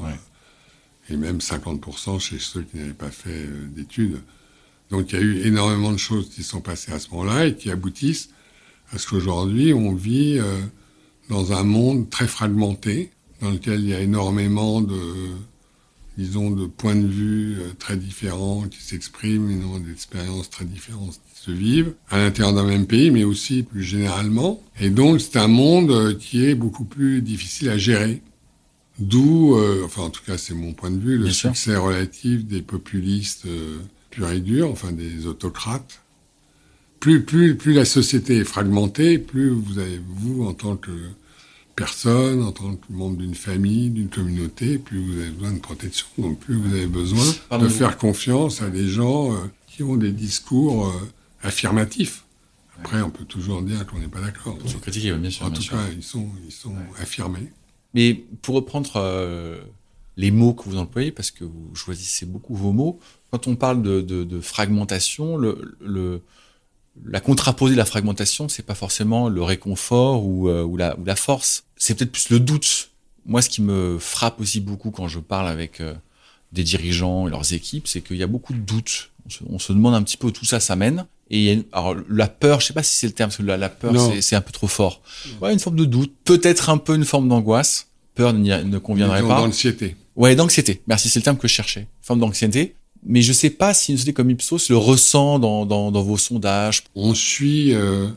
[1.10, 4.22] et même 50% chez ceux qui n'avaient pas fait euh, d'études.
[4.90, 7.56] Donc il y a eu énormément de choses qui sont passées à ce moment-là et
[7.56, 8.30] qui aboutissent
[8.92, 10.62] parce qu'aujourd'hui, on vit euh,
[11.30, 13.12] dans un monde très fragmenté,
[13.42, 15.02] dans lequel il y a énormément de,
[16.18, 21.42] disons, de points de vue euh, très différents qui s'expriment, énormément d'expériences très différentes qui
[21.42, 24.62] se vivent, à l'intérieur d'un même pays, mais aussi plus généralement.
[24.80, 28.22] Et donc, c'est un monde euh, qui est beaucoup plus difficile à gérer.
[28.98, 33.46] D'où, enfin en tout cas c'est mon point de vue, le succès relatif des populistes
[34.10, 36.00] purs et durs, enfin des autocrates,
[37.00, 40.91] plus, plus, plus la société est fragmentée, plus vous avez, vous, en tant que
[41.76, 46.08] personne, en tant que membre d'une famille, d'une communauté, plus vous avez besoin de protection.
[46.18, 47.26] Donc plus vous avez besoin
[47.60, 49.38] de faire confiance à des gens euh,
[49.68, 50.91] qui ont des discours euh,
[51.43, 52.24] affirmatifs.
[52.80, 54.58] Après, on peut toujours dire qu'on n'est pas d'accord.
[54.58, 55.46] Toujours critiquer, bien sûr.
[55.46, 55.74] En bien tout sûr.
[55.78, 57.52] cas, ils sont, ils sont affirmés.
[57.93, 59.58] Mais pour reprendre euh,
[60.18, 63.00] les mots que vous employez, parce que vous choisissez beaucoup vos mots,
[63.32, 66.22] quand on parle de, de, de fragmentation, le, le,
[67.06, 71.04] la contraposée de la fragmentation, c'est pas forcément le réconfort ou, euh, ou, la, ou
[71.06, 71.66] la force.
[71.78, 72.91] C'est peut-être plus le doute.
[73.26, 75.93] Moi, ce qui me frappe aussi beaucoup quand je parle avec euh,
[76.52, 79.12] des dirigeants et leurs équipes, c'est qu'il y a beaucoup de doutes.
[79.26, 81.06] On se, on se demande un petit peu où tout ça s'amène.
[81.32, 83.30] Et il y a une- alors la peur, je sais pas si c'est le terme,
[83.30, 85.02] parce que la, la peur, c'est- c'est un peu trop fort.
[85.41, 87.88] Ouais, une forme de doute, peut-être un peu une forme d'angoisse.
[88.14, 89.41] Peur ne conviendrait pas.
[89.41, 89.96] d'anxiété.
[90.16, 90.82] Ouais, d'anxiété.
[90.88, 91.88] Merci, c'est le terme que je cherchais.
[92.02, 92.76] Forme d'anxiété.
[93.06, 96.18] Mais je sais pas si une société comme Ipsos le ressent dans, dans, dans vos
[96.18, 96.84] sondages.
[96.95, 98.08] On suit euh,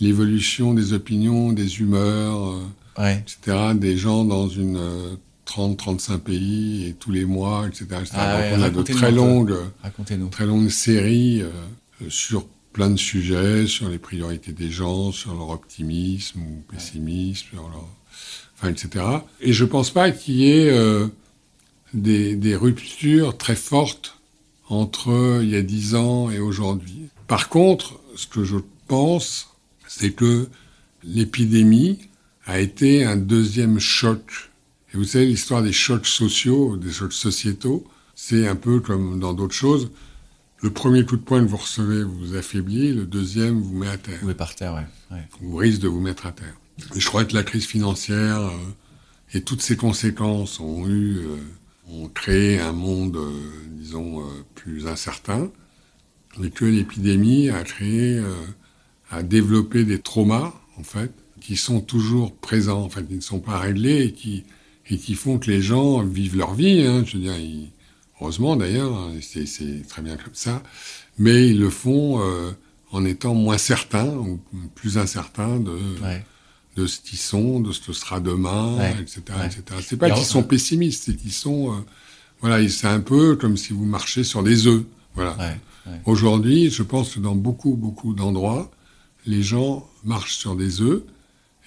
[0.00, 2.62] l'évolution des opinions, des humeurs, euh,
[2.98, 3.22] Ouais.
[3.22, 5.14] etc., des gens dans une euh,
[5.46, 7.84] 30-35 pays et tous les mois, etc.
[8.00, 8.10] etc.
[8.14, 9.56] Ah ouais, on a de très longues,
[10.32, 11.50] très longues séries euh,
[12.08, 17.62] sur plein de sujets, sur les priorités des gens, sur leur optimisme ou pessimisme, sur
[17.68, 17.86] leur,
[18.56, 19.04] enfin, etc.
[19.40, 20.72] Et je pense pas qu'il y ait
[21.94, 24.17] des, des ruptures très fortes
[24.68, 27.08] entre il y a dix ans et aujourd'hui.
[27.26, 28.56] Par contre, ce que je
[28.86, 29.54] pense,
[29.86, 30.48] c'est que
[31.04, 31.98] l'épidémie
[32.46, 34.50] a été un deuxième choc.
[34.92, 39.34] Et vous savez, l'histoire des chocs sociaux, des chocs sociétaux, c'est un peu comme dans
[39.34, 39.90] d'autres choses.
[40.60, 43.96] Le premier coup de poing que vous recevez vous affaiblit, le deuxième vous met à
[43.96, 45.16] terre, Vous êtes par terre, ouais.
[45.16, 45.22] ouais.
[45.40, 46.54] vous risque de vous mettre à terre.
[46.96, 48.50] Et je crois que la crise financière euh,
[49.34, 51.36] et toutes ses conséquences ont eu, euh,
[51.90, 53.32] ont créé un monde, euh,
[53.70, 54.24] disons, euh,
[54.54, 55.50] plus incertain,
[56.42, 58.34] et que l'épidémie a créé, euh,
[59.10, 63.40] a développé des traumas, en fait, qui sont toujours présents, en fait, qui ne sont
[63.40, 64.44] pas réglés et qui,
[64.90, 66.82] et qui font que les gens vivent leur vie.
[66.82, 67.34] Hein, je veux dire,
[68.20, 70.62] heureusement d'ailleurs, hein, c'est très bien comme ça,
[71.18, 72.20] mais ils le font
[72.90, 74.40] en étant moins certains ou
[74.74, 75.78] plus incertains de.
[76.78, 79.46] De ce qu'ils sont, de ce que sera demain, Ouais, etc., ouais.
[79.46, 79.62] etc.
[79.82, 81.76] C'est pas qu'ils sont pessimistes, c'est qu'ils sont, euh,
[82.40, 84.82] voilà, c'est un peu comme si vous marchez sur des œufs,
[85.14, 85.36] voilà.
[85.38, 85.56] Ouais.
[86.04, 88.70] Aujourd'hui, je pense que dans beaucoup, beaucoup d'endroits,
[89.26, 91.02] les gens marchent sur des œufs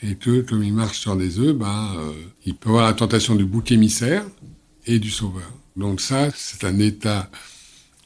[0.03, 2.12] et que, comme ils marchent sur des œufs, ben, euh,
[2.45, 4.24] ils peuvent avoir la tentation du bouc émissaire
[4.86, 5.51] et du sauveur.
[5.76, 7.30] Donc ça, c'est un état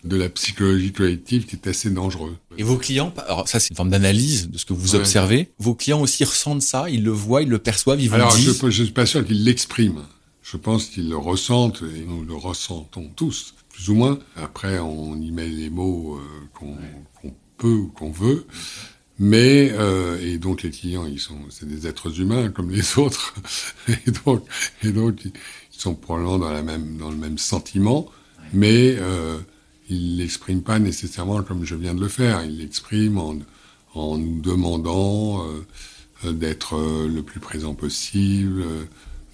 [0.06, 2.38] de la psychologie collective qui est assez dangereux.
[2.58, 5.00] Et vos clients, alors ça c'est une forme d'analyse de ce que vous Ouais.
[5.02, 5.52] observez.
[5.60, 8.42] Vos clients aussi ressentent ça, ils le voient, ils le perçoivent, ils vous Alors, le
[8.42, 10.04] je ne suis pas sûr qu'ils l'expriment.
[10.44, 14.20] Je pense qu'ils le ressentent et nous le ressentons tous, plus ou moins.
[14.36, 16.22] Après, on y met les mots euh,
[16.54, 16.78] qu'on
[17.58, 18.46] peut ou qu'on veut.
[19.18, 23.34] Mais euh, et donc les clients, ils sont, c'est des êtres humains comme les autres,
[23.88, 24.44] et donc
[24.84, 25.32] et donc ils
[25.74, 28.08] ils sont probablement dans la même dans le même sentiment,
[28.54, 29.38] mais euh,
[29.90, 32.44] ils l'expriment pas nécessairement comme je viens de le faire.
[32.44, 33.36] Ils l'expriment en
[33.96, 35.66] en nous demandant euh,
[36.26, 38.64] euh, d'être euh, le plus présent possible,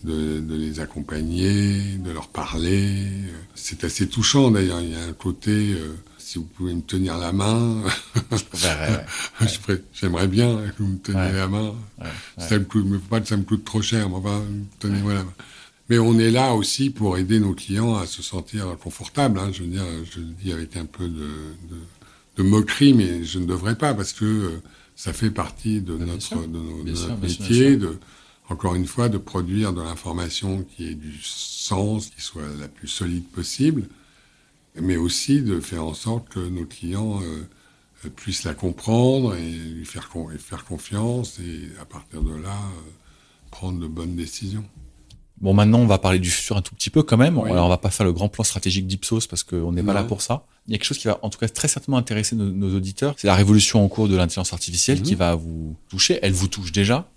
[0.04, 3.08] de, de les accompagner, de leur parler.
[3.56, 4.82] C'est assez touchant d'ailleurs.
[4.82, 7.82] Il y a un côté, euh, si vous pouvez me tenir la main,
[9.94, 11.74] j'aimerais bien que vous me teniez la main.
[12.38, 14.44] Ça me coûte, mais faut pas que ça me coûte trop cher, mais enfin,
[14.80, 15.34] tenez-moi la main.
[15.92, 19.38] Mais on est là aussi pour aider nos clients à se sentir confortables.
[19.38, 19.52] Hein.
[19.52, 21.28] Je veux dire, je le dis avec un peu de,
[21.70, 21.76] de,
[22.38, 24.62] de moquerie, mais je ne devrais pas parce que euh,
[24.96, 26.48] ça fait partie de Bien notre, sûr.
[26.48, 28.00] de, nos- de Bien sûr, notre bien sûr, métier, de,
[28.48, 32.88] encore une fois, de produire de l'information qui ait du sens, qui soit la plus
[32.88, 33.84] solide possible,
[34.80, 39.86] mais aussi de faire en sorte que nos clients euh, puissent la comprendre et lui
[39.86, 42.92] faire, et faire confiance et à partir de là, euh,
[43.52, 44.64] prendre de bonnes décisions.
[45.42, 47.38] Bon, maintenant, on va parler du futur un tout petit peu quand même.
[47.38, 47.50] Oui.
[47.50, 50.04] Alors, on va pas faire le grand plan stratégique d'Ipsos parce qu'on n'est pas là
[50.04, 50.46] pour ça.
[50.68, 52.76] Il y a quelque chose qui va, en tout cas, très certainement intéresser nos, nos
[52.76, 53.16] auditeurs.
[53.18, 55.04] C'est la révolution en cours de l'intelligence artificielle Mhm.
[55.04, 56.20] qui va vous toucher.
[56.22, 57.10] Elle vous touche déjà.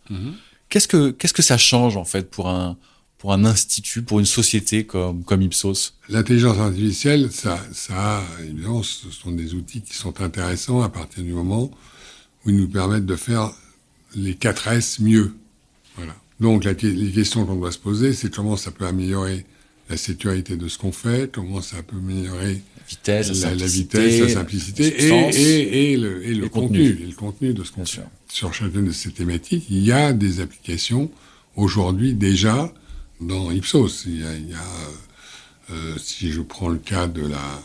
[0.71, 2.79] Qu'est-ce que, qu'est-ce que ça change, en fait, pour un,
[3.19, 5.93] pour un institut, pour une société comme, comme Ipsos?
[6.09, 11.33] L'intelligence artificielle, ça, ça, évidemment, ce sont des outils qui sont intéressants à partir du
[11.35, 11.71] moment
[12.45, 13.53] où ils nous permettent de faire
[14.17, 15.35] les 4 S mieux.
[15.97, 16.15] Voilà.
[16.41, 19.45] Donc, la les questions qu'on doit se poser, c'est comment ça peut améliorer
[19.89, 24.83] la sécurité de ce qu'on fait, comment ça peut améliorer Vitesse, la, vitesse, la simplicité
[24.83, 25.37] la et, substance.
[25.37, 27.03] et, et le, et le le contenu, contenu.
[27.03, 27.93] et le contenu de ce qu'on fait.
[27.93, 28.03] sûr.
[28.29, 31.11] Sur chacune de ces thématiques, il y a des applications
[31.57, 32.73] aujourd'hui déjà
[33.23, 34.05] dans Ipsos.
[34.07, 34.65] Il y a, il y a,
[35.71, 37.63] euh, si je prends le cas de la,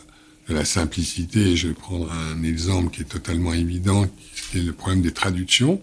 [0.48, 4.06] de la simplicité, je vais prendre un exemple qui est totalement évident,
[4.50, 5.82] qui est le problème des traductions.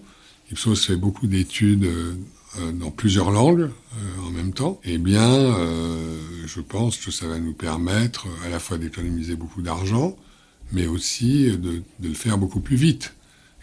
[0.52, 2.14] Ipsos fait beaucoup d'études euh,
[2.56, 4.80] dans plusieurs langues euh, en même temps.
[4.84, 9.62] Eh bien, euh, je pense que ça va nous permettre à la fois d'économiser beaucoup
[9.62, 10.16] d'argent,
[10.72, 13.14] mais aussi de, de le faire beaucoup plus vite.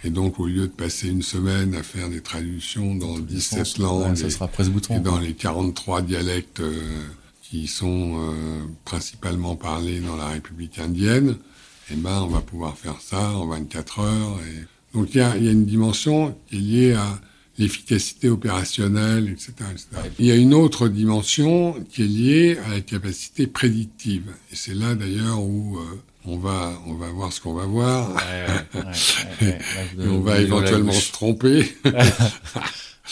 [0.04, 4.14] Et donc, au lieu de passer une semaine à faire des traductions dans 17 langues,
[4.16, 6.78] ça sera presque bouton, et dans les 43 dialectes euh,
[7.42, 11.36] qui sont euh, principalement parlés dans la République indienne,
[11.90, 14.40] eh ben, on va pouvoir faire ça en 24 heures.
[14.46, 14.96] Et...
[14.96, 17.18] Donc, il y a, y a, une dimension qui est liée à
[17.58, 19.86] l'efficacité opérationnelle, etc., etc.
[20.18, 24.24] Il y a une autre dimension qui est liée à la capacité prédictive.
[24.52, 25.78] Et c'est là, d'ailleurs, où...
[25.78, 25.82] Euh,
[26.26, 28.10] on va, on va voir ce qu'on va voir.
[29.98, 31.70] on va éventuellement se tromper.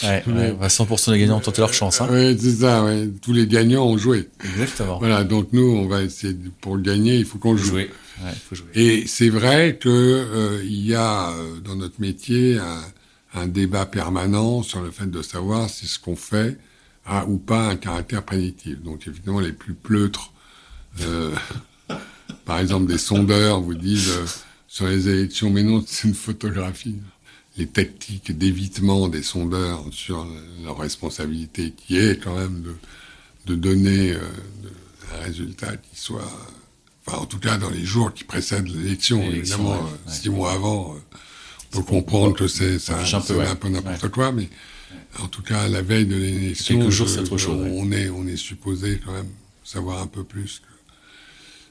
[0.02, 2.00] Ouais, 100% des gagnants ont tenté leur chance.
[2.00, 2.08] Hein.
[2.10, 2.82] Oui, c'est ça.
[2.82, 3.08] Ouais.
[3.20, 4.30] Tous les gagnants ont joué.
[4.42, 4.98] Exactement.
[4.98, 7.72] Voilà, donc nous, on va essayer de, pour le gagner, il faut qu'on joue.
[7.72, 7.90] Jouer.
[8.24, 8.68] Ouais, faut jouer.
[8.74, 12.80] Et c'est vrai que euh, il y a euh, dans notre métier un,
[13.34, 16.58] un, débat permanent sur le fait de savoir si ce qu'on fait
[17.04, 18.80] a ou pas un caractère prédictif.
[18.82, 20.32] Donc évidemment, les plus pleutres
[21.00, 21.34] euh,
[22.44, 24.26] par exemple, des sondeurs vous disent euh,
[24.68, 26.96] sur les élections, mais non, c'est une photographie.
[27.56, 30.26] Les tactiques d'évitement des sondeurs sur
[30.64, 32.74] leur responsabilité, qui est quand même de,
[33.46, 34.20] de donner euh,
[35.14, 36.30] un résultat qui soit,
[37.06, 40.96] enfin, en tout cas, dans les jours qui précèdent l'élection, évidemment, six mois avant,
[41.72, 44.48] peut comprendre que c'est ça, un peu, un peu n'importe quoi, mais
[45.20, 49.30] en tout cas, à la veille de l'élection, on est, on est supposé quand même
[49.64, 50.62] savoir un peu plus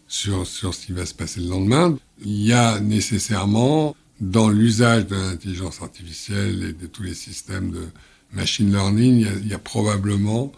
[0.07, 1.97] sur, sur ce qui va se passer le lendemain.
[2.23, 7.87] Il y a nécessairement, dans l'usage de l'intelligence artificielle et de tous les systèmes de
[8.33, 10.51] machine learning, il y a, il y a probablement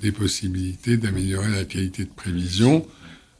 [0.00, 2.86] des possibilités d'améliorer la qualité de prévision.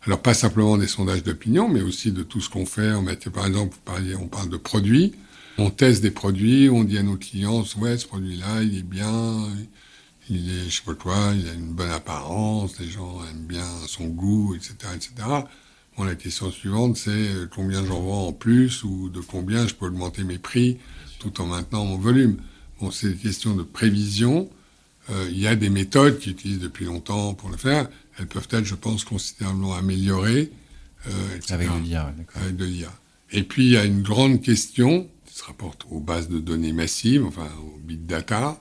[0.03, 3.47] Alors pas simplement des sondages d'opinion, mais aussi de tout ce qu'on fait matière, par
[3.47, 3.77] exemple,
[4.21, 5.15] on parle de produits.
[5.61, 9.45] On teste des produits, on dit à nos clients, ouais, ce produit-là, il est bien,
[10.31, 13.67] il est, je sais pas quoi, il a une bonne apparence, les gens aiment bien
[13.89, 15.13] son goût, etc., etc.
[15.97, 19.75] Bon, la question suivante, c'est euh, combien j'en vends en plus ou de combien je
[19.75, 20.79] peux augmenter mes prix
[21.19, 22.37] tout en maintenant mon volume?
[22.81, 24.49] Bon, c'est une question de prévision.
[25.11, 27.89] Euh, il y a des méthodes qui utilisent depuis longtemps pour le faire.
[28.17, 30.53] Elles peuvent être, je pense, considérablement améliorées.
[31.09, 32.43] Euh, Avec de l'IA, d'accord.
[32.43, 32.93] Avec de l'IA.
[33.33, 35.09] Et puis, il y a une grande question
[35.39, 38.61] se rapporte aux bases de données massives, enfin, au big data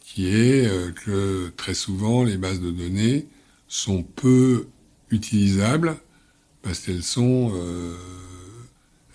[0.00, 3.26] qui est euh, que très souvent les bases de données
[3.68, 4.68] sont peu
[5.10, 5.96] utilisables
[6.62, 7.94] parce qu'elles sont euh,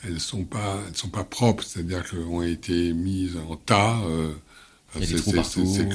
[0.04, 4.00] elles sont pas elles sont pas propres, c'est-à-dire qu'elles ont été mises en tas.
[4.06, 4.32] Euh,
[5.02, 5.24] c'est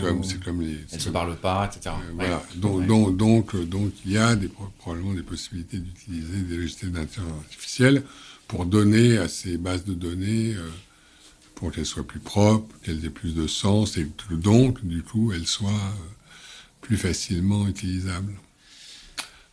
[0.00, 0.78] comme c'est comme les.
[0.92, 1.94] Elles se parlent pas, etc.
[1.96, 2.42] Euh, voilà.
[2.56, 4.48] Donc, donc, donc donc il y a des,
[4.78, 8.02] probablement des possibilités d'utiliser des logiciels d'intelligence artificielle
[8.46, 10.54] pour donner à ces bases de données
[11.54, 15.32] pour qu'elle soit plus propre, qu'elle ait plus de sens et que donc, du coup,
[15.34, 16.04] elle soit euh,
[16.80, 18.32] plus facilement utilisable.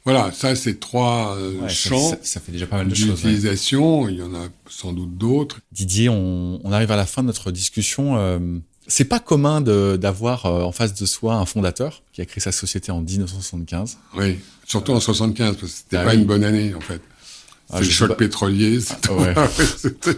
[0.04, 4.10] Voilà, ça c'est trois euh, champs ça, fait déjà pas mal de d'utilisation.
[4.10, 5.60] Il y en a sans doute d'autres.
[5.72, 8.18] Didier, on, on, arrive à la fin de notre discussion.
[8.18, 8.40] Euh,
[8.88, 12.92] c'est pas commun d'avoir en face de soi un fondateur qui a créé sa société
[12.92, 14.00] en 1975.
[14.16, 17.02] Oui, surtout en 75 parce que c'était ah pas une bonne année en fait.
[17.70, 18.80] Ah, c'est le choc pétrolier.
[19.08, 19.34] Ah, ouais.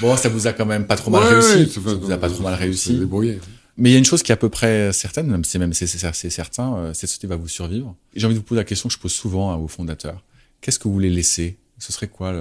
[0.00, 1.70] bon, ça vous a quand même pas trop mal réussi.
[1.70, 3.00] ça vous a pas trop mal réussi.
[3.76, 5.72] Mais il y a une chose qui est à peu près certaine, même c'est même
[5.72, 7.94] c'est certain, euh, cette société va vous survivre.
[8.16, 10.24] J'ai envie de vous poser la question que je pose souvent aux fondateurs.
[10.60, 11.58] Qu'est-ce que vous voulez laisser?
[11.78, 12.34] Ce serait quoi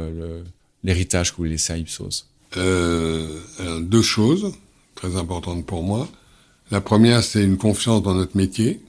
[0.83, 2.25] l'héritage que vous voulez laisser à Ipsos?
[2.57, 3.27] Euh,
[3.81, 4.53] Deux choses
[4.95, 6.09] très importantes pour moi.
[6.71, 8.81] La première, c'est une confiance dans notre métier.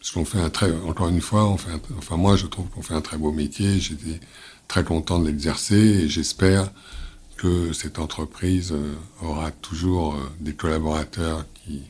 [0.00, 2.82] Parce qu'on fait un très, encore une fois, on fait enfin moi je trouve qu'on
[2.82, 3.80] fait un très beau métier.
[3.80, 4.20] J'étais
[4.68, 6.70] très content de l'exercer et j'espère
[7.36, 11.82] que cette entreprise euh, aura toujours euh, des collaborateurs qui,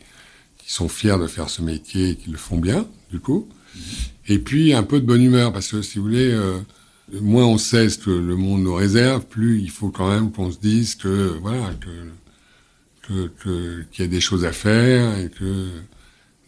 [0.59, 3.49] qui sont fiers de faire ce métier et qui le font bien, du coup.
[3.77, 3.81] Mm-hmm.
[4.29, 6.59] Et puis un peu de bonne humeur, parce que si vous voulez, euh,
[7.21, 10.51] moins on sait ce que le monde nous réserve, plus il faut quand même qu'on
[10.51, 11.91] se dise que voilà que
[13.89, 15.69] qu'il y a des choses à faire et que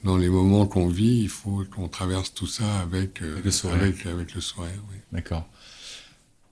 [0.02, 3.76] dans les moments qu'on vit, il faut qu'on traverse tout ça avec avec le sourire.
[3.80, 4.96] Avec, avec le sourire oui.
[5.12, 5.48] D'accord.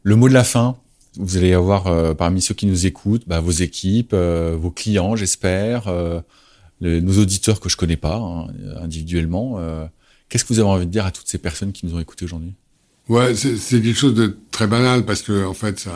[0.05, 0.77] Le mot de la fin,
[1.17, 5.17] vous allez avoir euh, parmi ceux qui nous écoutent, bah, vos équipes, euh, vos clients,
[5.17, 6.21] j'espère, euh,
[6.81, 8.49] nos auditeurs que je connais pas hein,
[8.81, 9.59] individuellement.
[10.29, 12.27] Qu'est-ce que vous avez envie de dire à toutes ces personnes qui nous ont écoutés
[12.27, 12.53] aujourd'hui?
[13.09, 15.89] Ouais, c'est quelque chose de très banal parce que en fait,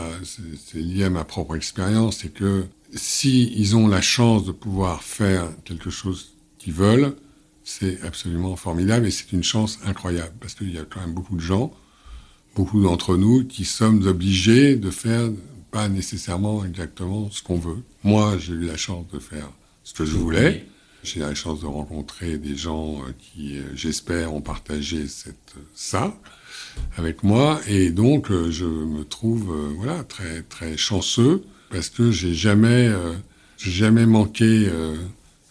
[0.63, 2.65] c'est lié à ma propre expérience, c'est que
[2.95, 7.15] si ils ont la chance de pouvoir faire quelque chose qu'ils veulent,
[7.63, 11.35] c'est absolument formidable et c'est une chance incroyable parce qu'il y a quand même beaucoup
[11.35, 11.71] de gens
[12.55, 15.29] beaucoup d'entre nous qui sommes obligés de faire
[15.71, 17.83] pas nécessairement exactement ce qu'on veut.
[18.03, 19.49] Moi, j'ai eu la chance de faire
[19.83, 20.65] ce que je voulais.
[21.03, 25.55] J'ai eu la chance de rencontrer des gens euh, qui, euh, j'espère, ont partagé cette,
[25.73, 26.15] ça
[26.97, 27.59] avec moi.
[27.67, 33.13] Et donc, euh, je me trouve, voilà, très, très chanceux parce que j'ai jamais, euh,
[33.57, 34.95] jamais manqué euh,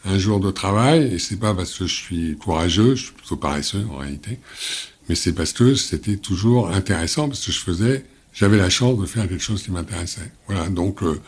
[0.04, 3.36] un jour de travail, et c'est pas parce que je suis courageux, je suis plutôt
[3.36, 4.38] paresseux en réalité,
[5.10, 9.06] mais c'est parce que c'était toujours intéressant, parce que je faisais, j'avais la chance de
[9.06, 10.30] faire quelque chose qui m'intéressait.
[10.46, 11.20] Voilà, donc euh,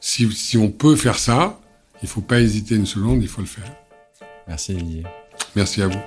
[0.00, 1.60] si, si on peut faire ça,
[2.02, 3.72] il faut pas hésiter une seconde, il faut le faire.
[4.48, 5.04] Merci Didier.
[5.54, 6.00] Merci à vous.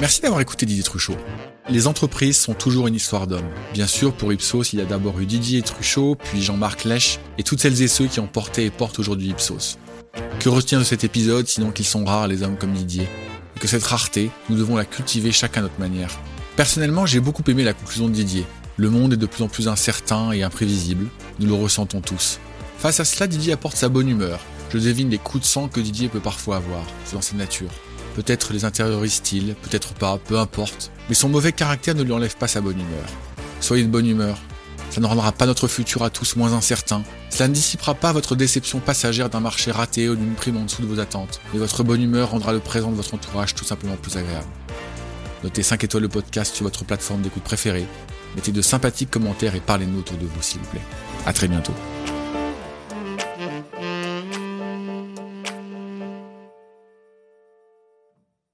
[0.00, 1.16] Merci d'avoir écouté Didier Truchot.
[1.68, 3.48] Les entreprises sont toujours une histoire d'hommes.
[3.72, 7.44] Bien sûr, pour Ipsos, il y a d'abord eu Didier Truchot, puis Jean-Marc Lèche, et
[7.44, 9.78] toutes celles et ceux qui ont porté et portent aujourd'hui Ipsos.
[10.40, 13.08] Que retient de cet épisode sinon qu'ils sont rares les hommes comme Didier?
[13.56, 16.10] Et que cette rareté, nous devons la cultiver chacun à notre manière.
[16.56, 18.44] Personnellement, j'ai beaucoup aimé la conclusion de Didier.
[18.76, 21.06] Le monde est de plus en plus incertain et imprévisible,
[21.38, 22.40] nous le ressentons tous.
[22.78, 24.40] Face à cela, Didier apporte sa bonne humeur.
[24.72, 27.70] Je devine les coups de sang que Didier peut parfois avoir, c'est dans sa nature.
[28.14, 30.90] Peut-être les intériorise-t-il, peut-être pas, peu importe.
[31.08, 33.06] Mais son mauvais caractère ne lui enlève pas sa bonne humeur.
[33.60, 34.38] Soyez de bonne humeur.
[34.92, 37.02] Ça ne rendra pas notre futur à tous moins incertain.
[37.30, 40.82] Cela ne dissipera pas votre déception passagère d'un marché raté ou d'une prime en dessous
[40.82, 41.40] de vos attentes.
[41.54, 44.46] Mais votre bonne humeur rendra le présent de votre entourage tout simplement plus agréable.
[45.44, 47.86] Notez 5 étoiles le podcast sur votre plateforme d'écoute préférée.
[48.36, 50.82] Mettez de sympathiques commentaires et parlez-nous autour de vous s'il vous plaît.
[51.24, 51.72] À très bientôt.